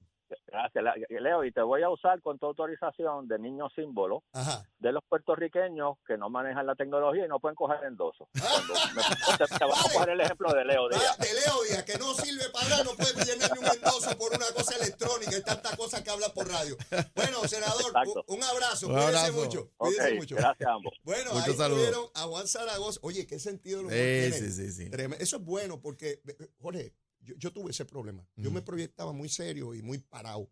Gracias, 0.50 0.84
Leo. 1.08 1.44
Y 1.44 1.52
te 1.52 1.62
voy 1.62 1.82
a 1.82 1.90
usar 1.90 2.20
con 2.22 2.38
tu 2.38 2.46
autorización 2.46 3.28
de 3.28 3.38
niño 3.38 3.68
símbolo 3.70 4.24
Ajá. 4.32 4.64
de 4.78 4.92
los 4.92 5.02
puertorriqueños 5.08 5.96
que 6.06 6.16
no 6.18 6.28
manejan 6.28 6.66
la 6.66 6.74
tecnología 6.74 7.24
y 7.24 7.28
no 7.28 7.38
pueden 7.38 7.54
coger 7.54 7.84
endoso. 7.84 8.28
Cuando 8.40 8.74
me- 8.94 9.36
te, 9.38 9.58
te 9.58 9.64
voy 9.64 9.74
a 9.78 9.92
coger 9.92 10.08
el 10.10 10.20
ejemplo 10.20 10.52
de 10.52 10.64
Leo 10.64 10.88
Díaz. 10.88 11.18
De 11.18 11.28
Leo 11.32 11.62
Díaz, 11.68 11.84
que 11.84 11.98
no 11.98 12.12
sirve 12.14 12.48
para 12.52 12.68
nada, 12.68 12.84
no 12.84 12.90
puede 12.94 13.24
llenar 13.24 13.50
ni 13.52 13.58
un 13.60 13.66
endoso 13.66 14.18
por 14.18 14.32
una 14.34 14.46
cosa 14.54 14.76
electrónica 14.76 15.36
y 15.38 15.42
tantas 15.42 15.76
cosas 15.76 16.02
que 16.02 16.10
habla 16.10 16.28
por 16.34 16.48
radio. 16.48 16.76
Bueno, 17.14 17.44
senador, 17.46 17.92
un, 18.26 18.36
un 18.36 18.42
abrazo, 18.42 18.88
Un 18.88 18.94
cuídese 18.94 19.16
abrazo. 19.18 19.32
mucho, 19.44 19.60
Ok, 19.76 19.88
cuídese 19.88 20.14
mucho. 20.14 20.36
gracias 20.36 20.68
a 20.68 20.72
ambos. 20.72 20.94
Bueno, 21.04 21.30
Muchos 21.32 21.48
ahí 21.48 21.54
saludos. 21.54 21.78
tuvieron 21.84 22.10
a 22.14 22.22
Juan 22.22 22.46
Zaragoza. 22.48 23.00
Oye, 23.02 23.26
qué 23.26 23.38
sentido 23.38 23.78
del 23.78 23.86
humor 23.86 23.96
Sí, 23.98 24.30
tiene. 24.30 24.32
sí, 24.32 24.50
sí, 24.50 24.72
sí. 24.72 24.90
Tremendo. 24.90 25.22
Eso 25.22 25.36
es 25.36 25.44
bueno 25.44 25.80
porque, 25.80 26.20
Jorge, 26.60 26.92
yo, 27.20 27.34
yo 27.36 27.52
tuve 27.52 27.70
ese 27.70 27.84
problema. 27.84 28.26
Yo 28.36 28.50
me 28.50 28.62
proyectaba 28.62 29.12
muy 29.12 29.28
serio 29.28 29.74
y 29.74 29.82
muy 29.82 29.98
parado. 29.98 30.50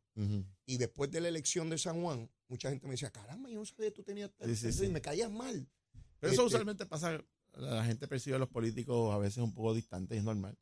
Y 0.67 0.77
después 0.77 1.11
de 1.11 1.21
la 1.21 1.29
elección 1.29 1.71
de 1.71 1.79
San 1.79 2.01
Juan, 2.03 2.31
mucha 2.49 2.71
gente 2.71 2.87
me 2.87 2.93
decía, 2.93 3.11
caramba, 3.11 3.49
yo 3.51 3.59
no 3.59 3.65
sabía 3.65 3.87
que 3.91 3.97
tú 3.97 4.03
tenías 4.03 4.31
tal- 4.37 4.49
Sí, 4.49 4.57
sí, 4.57 4.69
eso", 4.69 4.81
sí. 4.81 4.87
y 4.87 4.89
me 4.91 5.01
caías 5.01 5.31
mal. 5.31 5.67
Pero 6.21 6.33
eso 6.33 6.43
Este- 6.43 6.55
usualmente 6.57 6.85
pasa, 6.87 7.23
la 7.55 7.85
gente 7.85 8.07
percibe 8.09 8.37
a 8.37 8.39
los 8.39 8.49
políticos 8.49 9.15
a 9.15 9.19
veces 9.19 9.39
un 9.39 9.55
poco 9.55 9.75
distantes, 9.75 10.19
es 10.19 10.25
normal. 10.25 10.59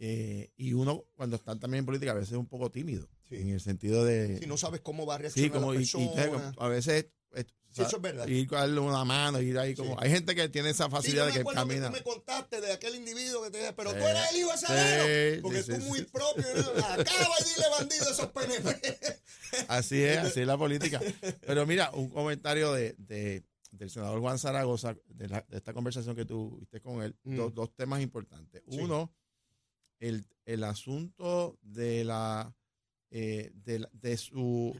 Eh, 0.00 0.52
y 0.56 0.72
uno, 0.74 1.04
cuando 1.16 1.36
están 1.36 1.58
también 1.58 1.80
en 1.80 1.86
política, 1.86 2.12
a 2.12 2.14
veces 2.14 2.32
es 2.32 2.38
un 2.38 2.46
poco 2.46 2.70
tímido, 2.70 3.08
Sí. 3.28 3.36
en 3.36 3.48
el 3.48 3.60
sentido 3.60 4.04
de... 4.04 4.38
Si 4.38 4.46
no 4.46 4.56
sabes 4.56 4.80
cómo 4.80 5.04
va 5.06 5.16
a 5.16 5.18
reaccionar 5.18 5.50
como 5.52 5.72
la 5.74 5.80
y, 5.80 5.84
y 5.84 5.86
persona. 5.86 6.54
a 6.56 6.68
veces... 6.68 7.06
eh, 7.34 7.44
eso 7.76 7.96
es 7.96 8.02
verdad. 8.02 8.26
Ir 8.26 8.48
a 8.54 8.60
darle 8.60 8.80
una 8.80 9.04
mano, 9.04 9.40
ir 9.40 9.56
ahí 9.58 9.74
como... 9.74 9.90
Sí. 9.92 9.96
Hay 10.00 10.10
gente 10.10 10.34
que 10.34 10.48
tiene 10.48 10.70
esa 10.70 10.84
Sí, 10.86 10.90
yo 10.90 10.96
facilidad 10.96 11.24
me 11.26 11.28
de 11.28 11.34
que 11.34 11.40
acuerdo 11.40 11.62
que 11.62 11.68
camina... 11.68 11.86
tú 11.88 11.92
me 11.92 12.02
contaste 12.02 12.60
de 12.60 12.72
aquel 12.72 12.94
individuo 12.96 13.42
que 13.44 13.50
te 13.50 13.58
dije, 13.58 13.72
pero 13.74 13.90
Sí. 13.92 13.96
tú 13.98 14.04
eres 14.04 14.30
el 14.32 14.36
hijo 14.38 14.50
de 14.52 14.58
Sadero. 14.58 15.04
Sí, 15.36 15.40
porque 15.42 15.62
tú 15.62 15.84
muy 15.86 16.02
propio. 16.04 16.44
Acaba 16.84 17.34
y 17.40 17.44
dile 17.44 17.66
bandido 17.78 18.08
a 18.08 18.10
esos 18.12 18.26
PNP. 18.28 18.98
Así 19.68 20.02
es, 20.02 20.18
así 20.24 20.40
es 20.40 20.46
la 20.46 20.58
política. 20.58 21.00
Pero 21.46 21.66
mira, 21.66 21.90
un 21.92 22.08
comentario 22.10 22.72
de, 22.72 22.94
de- 22.98 23.44
del 23.70 23.90
senador 23.90 24.20
Juan 24.20 24.38
Zaragoza, 24.38 24.96
de, 25.06 25.28
la- 25.28 25.44
de 25.48 25.56
esta 25.58 25.72
conversación 25.72 26.16
que 26.16 26.24
tuviste 26.24 26.80
con 26.80 27.02
él, 27.02 27.16
Mm. 27.24 27.36
dos, 27.36 27.54
dos 27.54 27.74
temas 27.74 28.00
importantes. 28.02 28.62
Uno, 28.66 29.12
el, 30.00 30.26
el 30.46 30.64
asunto 30.64 31.58
de 31.62 32.04
la, 32.04 32.54
eh, 33.10 33.50
de, 33.54 33.80
la- 33.80 33.90
de 33.92 34.16
su 34.16 34.78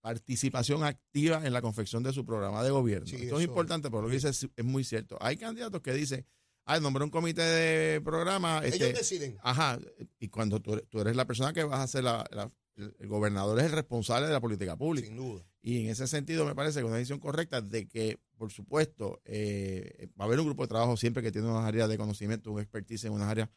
participación 0.00 0.84
activa 0.84 1.46
en 1.46 1.52
la 1.52 1.60
confección 1.62 2.02
de 2.02 2.12
su 2.12 2.24
programa 2.24 2.62
de 2.62 2.70
gobierno. 2.70 3.06
Sí, 3.06 3.16
Esto 3.16 3.26
eso- 3.26 3.38
es 3.40 3.44
importante, 3.46 3.90
porque 3.90 4.02
lo 4.04 4.08
que 4.08 4.14
dice 4.16 4.28
es, 4.30 4.48
es 4.56 4.64
muy 4.64 4.84
cierto. 4.84 5.18
Hay 5.20 5.36
candidatos 5.36 5.80
que 5.82 5.92
dicen, 5.92 6.24
ah, 6.64 6.78
nombré 6.80 7.04
un 7.04 7.10
comité 7.10 7.42
de 7.42 8.00
programa. 8.00 8.60
Este, 8.64 8.86
Ellos 8.86 8.98
deciden. 8.98 9.38
Ajá, 9.42 9.78
y 10.18 10.28
cuando 10.28 10.60
tú 10.60 10.74
eres, 10.74 10.88
tú 10.88 11.00
eres 11.00 11.16
la 11.16 11.26
persona 11.26 11.52
que 11.52 11.64
vas 11.64 11.80
a 11.80 11.86
ser 11.86 12.04
la, 12.04 12.24
la- 12.30 12.50
el, 12.76 13.08
gobernador 13.08 13.58
es 13.58 13.64
el 13.66 13.72
responsable 13.72 14.28
de 14.28 14.32
la 14.32 14.40
política 14.40 14.76
pública. 14.76 15.08
Sin 15.08 15.16
duda. 15.16 15.44
Y 15.62 15.80
en 15.84 15.90
ese 15.90 16.06
sentido 16.06 16.44
me 16.46 16.54
parece 16.54 16.74
que 16.78 16.84
es 16.84 16.86
una 16.88 16.96
decisión 16.96 17.18
correcta 17.18 17.60
de 17.60 17.88
que, 17.88 18.20
por 18.36 18.52
supuesto, 18.52 19.20
eh, 19.24 20.08
va 20.18 20.24
a 20.24 20.28
haber 20.28 20.38
un 20.38 20.46
grupo 20.46 20.62
de 20.62 20.68
trabajo 20.68 20.96
siempre 20.96 21.20
que 21.22 21.32
tiene 21.32 21.48
unas 21.48 21.64
áreas 21.64 21.88
de 21.88 21.98
conocimiento, 21.98 22.52
un 22.52 22.60
expertise 22.60 23.04
en 23.06 23.12
unas 23.12 23.28
áreas, 23.28 23.48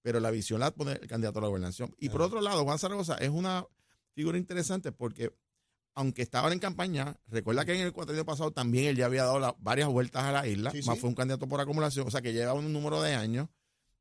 pero 0.00 0.18
la 0.18 0.30
visión 0.30 0.60
la 0.60 0.70
pone 0.70 0.92
el 0.92 1.06
candidato 1.06 1.38
a 1.40 1.42
la 1.42 1.48
gobernación. 1.48 1.94
Y 1.98 2.08
por 2.08 2.22
otro 2.22 2.40
lado, 2.40 2.64
Juan 2.64 2.78
Zaragoza 2.78 3.16
es 3.18 3.28
una 3.28 3.66
figura 4.14 4.38
interesante 4.38 4.90
porque, 4.92 5.30
aunque 6.00 6.22
estaba 6.22 6.52
en 6.52 6.58
campaña, 6.58 7.16
recuerda 7.28 7.64
que 7.64 7.74
en 7.74 7.82
el 7.82 7.92
cuatro 7.92 8.24
pasado 8.24 8.50
también 8.52 8.86
él 8.86 8.96
ya 8.96 9.06
había 9.06 9.24
dado 9.24 9.38
la- 9.38 9.54
varias 9.60 9.88
vueltas 9.88 10.24
a 10.24 10.32
la 10.32 10.46
isla, 10.46 10.70
Sí, 10.70 10.82
más 10.82 10.94
sí. 10.96 11.00
fue 11.00 11.08
un 11.10 11.14
candidato 11.14 11.46
por 11.48 11.60
acumulación, 11.60 12.06
o 12.06 12.10
sea 12.10 12.22
que 12.22 12.32
lleva 12.32 12.54
un 12.54 12.72
número 12.72 13.00
de 13.02 13.14
años 13.14 13.48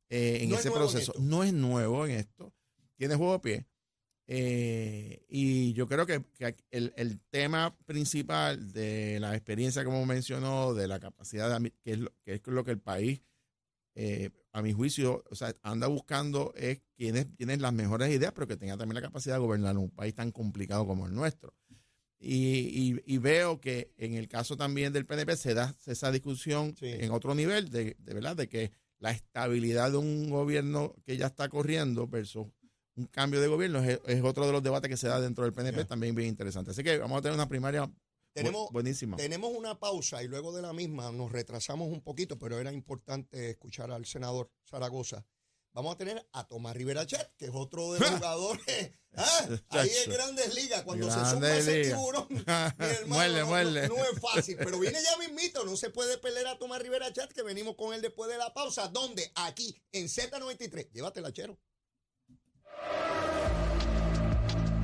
eh, 0.10 0.40
en 0.42 0.50
No 0.50 0.56
ese 0.56 0.72
proceso. 0.72 1.14
no 1.20 1.44
es 1.44 1.54
nuevo 1.54 2.06
en 2.06 2.12
esto, 2.14 2.52
tiene 2.96 3.16
juego 3.16 3.34
de 3.34 3.40
pie. 3.40 3.66
Eh, 4.32 5.26
y 5.28 5.74
yo 5.74 5.88
creo 5.88 6.06
que, 6.06 6.24
que 6.38 6.56
el, 6.72 6.94
el 6.98 7.20
tema 7.32 7.76
principal 7.86 8.72
de 8.72 9.20
la 9.20 9.36
experiencia, 9.36 9.84
como 9.84 10.06
mencionó, 10.06 10.74
de 10.76 10.88
la 10.88 11.00
capacidad, 11.00 11.60
de, 11.60 11.72
que, 11.84 11.92
es 11.94 12.00
lo, 12.00 12.12
que 12.24 12.34
es 12.36 12.42
lo 12.46 12.64
que 12.64 12.72
el 12.72 12.80
país, 12.80 13.22
eh, 13.96 14.30
a 14.52 14.62
mi 14.62 14.72
juicio, 14.72 15.24
o 15.30 15.36
sea, 15.36 15.56
anda 15.64 15.88
buscando 15.88 16.54
es 16.56 16.80
quienes 16.96 17.28
tienen 17.36 17.62
las 17.62 17.74
mejores 17.74 18.10
ideas, 18.12 18.32
pero 18.34 18.48
que 18.48 18.56
tenga 18.58 18.78
también 18.78 18.96
la 18.96 19.02
capacidad 19.02 19.36
de 19.36 19.40
gobernar 19.42 19.78
un 19.78 19.90
país 19.90 20.14
tan 20.14 20.32
complicado 20.32 20.86
como 20.86 21.08
el 21.08 21.14
nuestro. 21.14 21.54
Y, 22.22 22.36
y- 22.98 23.02
y 23.06 23.18
veo 23.18 23.62
que 23.62 23.94
en 23.98 24.14
el 24.14 24.28
caso 24.28 24.58
también 24.58 24.92
del 24.92 25.06
PNP 25.06 25.38
se 25.38 25.54
da 25.54 25.76
esa 25.86 26.12
discusión 26.12 26.76
Sí. 26.78 26.88
en 26.88 27.12
otro 27.12 27.34
nivel, 27.34 27.70
de, 27.70 27.96
de 27.98 28.14
verdad, 28.14 28.36
de 28.36 28.50
que 28.50 28.72
la 29.00 29.12
estabilidad 29.12 29.92
de 29.92 29.98
un 29.98 30.30
gobierno 30.30 30.94
que 31.06 31.16
ya 31.16 31.28
está 31.28 31.48
corriendo 31.48 32.08
versus 32.08 32.48
un 32.96 33.06
cambio 33.06 33.40
de 33.40 33.48
gobierno 33.48 33.82
es, 33.82 34.02
es 34.06 34.22
otro 34.22 34.46
de 34.46 34.52
los 34.52 34.62
debates 34.62 34.90
que 34.90 34.98
se 34.98 35.08
da 35.08 35.22
dentro 35.22 35.46
del 35.46 35.54
PNP 35.54 35.86
también 35.86 36.14
bien 36.14 36.28
interesante. 36.28 36.72
Así 36.72 36.84
que 36.84 36.98
vamos 36.98 37.18
a 37.20 37.22
tener 37.22 37.36
una 37.36 37.48
primaria 37.48 37.90
Tenemos, 38.34 38.70
buenísima. 38.72 39.16
tenemos 39.16 39.56
una 39.56 39.80
pausa 39.80 40.22
y 40.22 40.28
luego 40.28 40.54
de 40.54 40.62
la 40.62 40.74
misma 40.74 41.14
nos 41.14 41.32
retrasamos 41.32 41.88
un 41.90 42.02
poquito, 42.02 42.38
pero 42.38 42.60
era 42.60 42.74
importante 42.74 43.50
escuchar 43.52 43.92
al 43.92 44.06
senador 44.06 44.52
Zaragoza. 44.70 45.26
Vamos 45.74 45.94
a 45.94 45.98
tener 45.98 46.28
a 46.34 46.48
Tomás 46.48 46.76
Rivera 46.76 47.06
Chet, 47.06 47.36
que 47.38 47.46
es 47.46 47.52
otro 47.54 47.94
de 47.94 48.00
los 48.00 48.10
jugadores. 48.18 48.92
¿ah? 49.16 49.48
Ahí 49.70 49.92
en. 50.06 50.12
Grandes 50.12 50.54
Ligas, 50.56 50.82
cuando 50.84 51.10
se 51.12 51.30
suma 51.30 51.56
ese 51.56 51.84
tiburón, 51.84 52.26
mi 52.30 52.40
hermano, 52.40 53.08
Muerde, 53.08 53.40
no, 53.40 53.48
muerde. 53.48 53.88
No, 53.88 53.96
no 53.96 54.04
es 54.04 54.20
fácil, 54.20 54.58
pero 54.58 54.80
viene 54.80 55.00
ya 55.02 55.18
mismito, 55.18 55.64
no 55.66 55.78
se 55.78 55.90
puede 55.90 56.18
pelear 56.18 56.48
a 56.48 56.58
Tomás 56.58 56.82
Rivera 56.82 57.14
Chat, 57.14 57.32
que 57.32 57.44
venimos 57.44 57.76
con 57.76 57.94
él 57.94 58.02
después 58.02 58.30
de 58.30 58.38
la 58.38 58.54
pausa. 58.54 58.88
¿Dónde? 58.88 59.32
Aquí, 59.36 59.80
en 59.92 60.08
Z93. 60.08 60.92
Llévatela, 60.92 61.32
chero. 61.32 61.58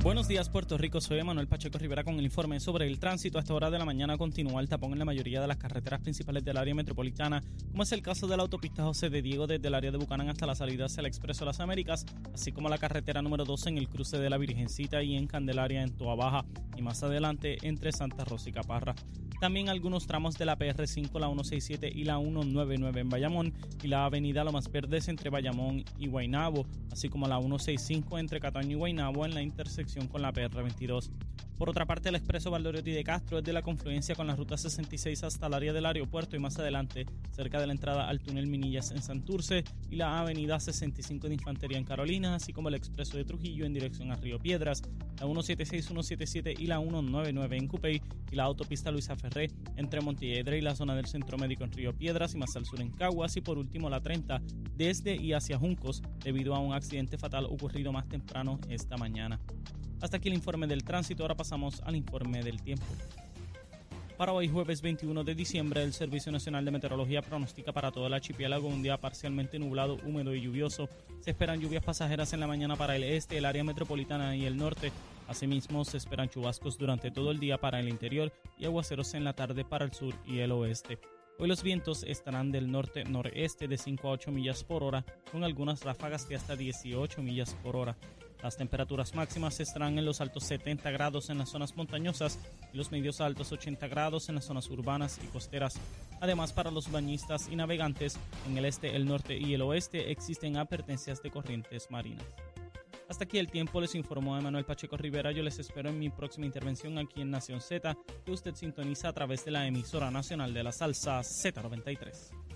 Buenos 0.06 0.28
días, 0.28 0.48
Puerto 0.48 0.78
Rico. 0.78 1.00
Soy 1.00 1.20
Manuel 1.24 1.48
Pacheco 1.48 1.78
Rivera 1.78 2.04
con 2.04 2.14
el 2.14 2.24
informe 2.24 2.60
sobre 2.60 2.86
el 2.86 3.00
tránsito. 3.00 3.38
A 3.38 3.40
esta 3.40 3.54
hora 3.54 3.72
de 3.72 3.78
la 3.80 3.84
mañana 3.84 4.16
continúa 4.16 4.60
el 4.60 4.68
tapón 4.68 4.92
en 4.92 5.00
la 5.00 5.04
mayoría 5.04 5.40
de 5.40 5.48
las 5.48 5.56
carreteras 5.56 6.00
principales 6.00 6.44
del 6.44 6.58
área 6.58 6.76
metropolitana, 6.76 7.42
como 7.72 7.82
es 7.82 7.90
el 7.90 8.02
caso 8.02 8.28
de 8.28 8.36
la 8.36 8.44
autopista 8.44 8.84
José 8.84 9.10
de 9.10 9.20
Diego 9.20 9.48
desde 9.48 9.66
el 9.66 9.74
área 9.74 9.90
de 9.90 9.98
Bucanán 9.98 10.28
hasta 10.28 10.46
la 10.46 10.54
salida 10.54 10.84
hacia 10.84 11.00
el 11.00 11.06
Expreso 11.06 11.44
Las 11.44 11.58
Américas, 11.58 12.06
así 12.32 12.52
como 12.52 12.68
la 12.68 12.78
carretera 12.78 13.20
número 13.20 13.44
12 13.44 13.70
en 13.70 13.78
el 13.78 13.88
cruce 13.88 14.16
de 14.16 14.30
la 14.30 14.38
Virgencita 14.38 15.02
y 15.02 15.16
en 15.16 15.26
Candelaria 15.26 15.82
en 15.82 15.90
Toa 15.90 16.14
Baja, 16.14 16.44
y 16.76 16.82
más 16.82 17.02
adelante 17.02 17.58
entre 17.62 17.90
Santa 17.90 18.24
Rosa 18.24 18.48
y 18.48 18.52
Caparra. 18.52 18.94
También 19.40 19.68
algunos 19.68 20.06
tramos 20.06 20.38
de 20.38 20.46
la 20.46 20.56
PR5, 20.56 21.20
la 21.20 21.26
167 21.26 21.92
y 21.94 22.04
la 22.04 22.18
199 22.18 23.00
en 23.00 23.08
Bayamón 23.10 23.52
y 23.82 23.88
la 23.88 24.06
avenida 24.06 24.44
Lomas 24.44 24.70
Verdes 24.70 25.08
entre 25.08 25.28
Bayamón 25.28 25.84
y 25.98 26.06
Guaynabo, 26.06 26.64
así 26.90 27.10
como 27.10 27.28
la 27.28 27.38
165 27.38 28.18
entre 28.18 28.40
Cataño 28.40 28.70
y 28.70 28.74
Guaynabo 28.76 29.26
en 29.26 29.34
la 29.34 29.42
intersección 29.42 29.95
con 30.04 30.20
la 30.20 30.32
PR22. 30.32 31.10
Por 31.56 31.70
otra 31.70 31.86
parte, 31.86 32.10
el 32.10 32.16
expreso 32.16 32.50
Valdoriotti 32.50 32.90
de 32.90 33.02
Castro 33.02 33.38
es 33.38 33.44
de 33.44 33.54
la 33.54 33.62
confluencia 33.62 34.14
con 34.14 34.26
la 34.26 34.36
ruta 34.36 34.58
66 34.58 35.24
hasta 35.24 35.46
el 35.46 35.54
área 35.54 35.72
del 35.72 35.86
aeropuerto 35.86 36.36
y 36.36 36.38
más 36.38 36.58
adelante, 36.58 37.06
cerca 37.30 37.58
de 37.58 37.66
la 37.66 37.72
entrada 37.72 38.08
al 38.08 38.20
túnel 38.20 38.46
Minillas 38.46 38.90
en 38.90 39.02
Santurce 39.02 39.64
y 39.90 39.96
la 39.96 40.20
avenida 40.20 40.60
65 40.60 41.28
de 41.28 41.34
Infantería 41.34 41.78
en 41.78 41.84
Carolina, 41.84 42.34
así 42.34 42.52
como 42.52 42.68
el 42.68 42.74
expreso 42.74 43.16
de 43.16 43.24
Trujillo 43.24 43.64
en 43.64 43.72
dirección 43.72 44.12
a 44.12 44.16
Río 44.16 44.38
Piedras, 44.38 44.82
la 45.18 45.24
176, 45.24 45.86
177 45.86 46.54
y 46.58 46.66
la 46.66 46.78
199 46.78 47.56
en 47.56 47.68
Cupey 47.68 48.02
y 48.30 48.36
la 48.36 48.44
autopista 48.44 48.90
Luisa 48.90 49.16
Ferré 49.16 49.50
entre 49.76 50.02
Montiedra 50.02 50.58
y 50.58 50.60
la 50.60 50.76
zona 50.76 50.94
del 50.94 51.06
Centro 51.06 51.38
Médico 51.38 51.64
en 51.64 51.72
Río 51.72 51.96
Piedras 51.96 52.34
y 52.34 52.36
más 52.36 52.54
al 52.54 52.66
sur 52.66 52.82
en 52.82 52.90
Caguas 52.90 53.34
y 53.38 53.40
por 53.40 53.56
último 53.56 53.88
la 53.88 54.02
30 54.02 54.42
desde 54.76 55.16
y 55.16 55.32
hacia 55.32 55.58
Juncos 55.58 56.02
debido 56.22 56.54
a 56.54 56.58
un 56.58 56.74
accidente 56.74 57.16
fatal 57.16 57.46
ocurrido 57.46 57.92
más 57.92 58.06
temprano 58.08 58.60
esta 58.68 58.98
mañana. 58.98 59.40
Hasta 60.00 60.18
aquí 60.18 60.28
el 60.28 60.34
informe 60.34 60.66
del 60.66 60.84
tránsito, 60.84 61.22
ahora 61.22 61.36
pasamos 61.36 61.80
al 61.82 61.96
informe 61.96 62.42
del 62.42 62.60
tiempo. 62.62 62.84
Para 64.16 64.32
hoy 64.32 64.48
jueves 64.48 64.80
21 64.80 65.24
de 65.24 65.34
diciembre, 65.34 65.82
el 65.82 65.92
Servicio 65.92 66.32
Nacional 66.32 66.64
de 66.64 66.70
Meteorología 66.70 67.20
pronostica 67.20 67.72
para 67.72 67.92
todo 67.92 68.06
el 68.06 68.14
archipiélago 68.14 68.66
un 68.66 68.82
día 68.82 68.98
parcialmente 68.98 69.58
nublado, 69.58 69.98
húmedo 70.06 70.34
y 70.34 70.40
lluvioso. 70.40 70.88
Se 71.20 71.30
esperan 71.30 71.60
lluvias 71.60 71.84
pasajeras 71.84 72.32
en 72.32 72.40
la 72.40 72.46
mañana 72.46 72.76
para 72.76 72.96
el 72.96 73.04
este, 73.04 73.36
el 73.36 73.44
área 73.44 73.62
metropolitana 73.62 74.34
y 74.34 74.46
el 74.46 74.56
norte. 74.56 74.90
Asimismo, 75.28 75.84
se 75.84 75.98
esperan 75.98 76.30
chubascos 76.30 76.78
durante 76.78 77.10
todo 77.10 77.30
el 77.30 77.38
día 77.38 77.58
para 77.58 77.78
el 77.78 77.90
interior 77.90 78.32
y 78.58 78.64
aguaceros 78.64 79.12
en 79.12 79.24
la 79.24 79.34
tarde 79.34 79.64
para 79.64 79.84
el 79.84 79.92
sur 79.92 80.14
y 80.26 80.38
el 80.38 80.52
oeste. 80.52 80.98
Hoy 81.38 81.48
los 81.48 81.62
vientos 81.62 82.02
estarán 82.04 82.50
del 82.50 82.70
norte-noreste 82.70 83.68
de 83.68 83.76
5 83.76 84.08
a 84.08 84.12
8 84.12 84.30
millas 84.30 84.64
por 84.64 84.82
hora, 84.82 85.04
con 85.30 85.44
algunas 85.44 85.84
ráfagas 85.84 86.26
de 86.26 86.36
hasta 86.36 86.56
18 86.56 87.20
millas 87.20 87.54
por 87.62 87.76
hora. 87.76 87.98
Las 88.42 88.56
temperaturas 88.56 89.14
máximas 89.14 89.60
estarán 89.60 89.98
en 89.98 90.04
los 90.04 90.20
altos 90.20 90.44
70 90.44 90.90
grados 90.90 91.30
en 91.30 91.38
las 91.38 91.50
zonas 91.50 91.76
montañosas 91.76 92.38
y 92.72 92.76
los 92.76 92.92
medios 92.92 93.20
altos 93.20 93.52
80 93.52 93.88
grados 93.88 94.28
en 94.28 94.36
las 94.36 94.44
zonas 94.44 94.68
urbanas 94.70 95.18
y 95.22 95.26
costeras. 95.28 95.74
Además, 96.20 96.52
para 96.52 96.70
los 96.70 96.90
bañistas 96.90 97.48
y 97.50 97.56
navegantes 97.56 98.18
en 98.46 98.56
el 98.58 98.64
este, 98.66 98.94
el 98.94 99.06
norte 99.06 99.36
y 99.36 99.54
el 99.54 99.62
oeste 99.62 100.10
existen 100.10 100.56
advertencias 100.56 101.22
de 101.22 101.30
corrientes 101.30 101.90
marinas. 101.90 102.24
Hasta 103.08 103.24
aquí 103.24 103.38
el 103.38 103.48
tiempo, 103.48 103.80
les 103.80 103.94
informó 103.94 104.36
Emanuel 104.36 104.64
Pacheco 104.64 104.96
Rivera. 104.96 105.30
Yo 105.30 105.42
les 105.42 105.58
espero 105.58 105.90
en 105.90 105.98
mi 105.98 106.10
próxima 106.10 106.46
intervención 106.46 106.98
aquí 106.98 107.22
en 107.22 107.30
Nación 107.30 107.60
Z, 107.60 107.96
que 108.24 108.32
usted 108.32 108.54
sintoniza 108.54 109.08
a 109.08 109.12
través 109.12 109.44
de 109.44 109.52
la 109.52 109.66
emisora 109.66 110.10
nacional 110.10 110.52
de 110.52 110.64
la 110.64 110.72
salsa 110.72 111.20
Z93. 111.20 112.55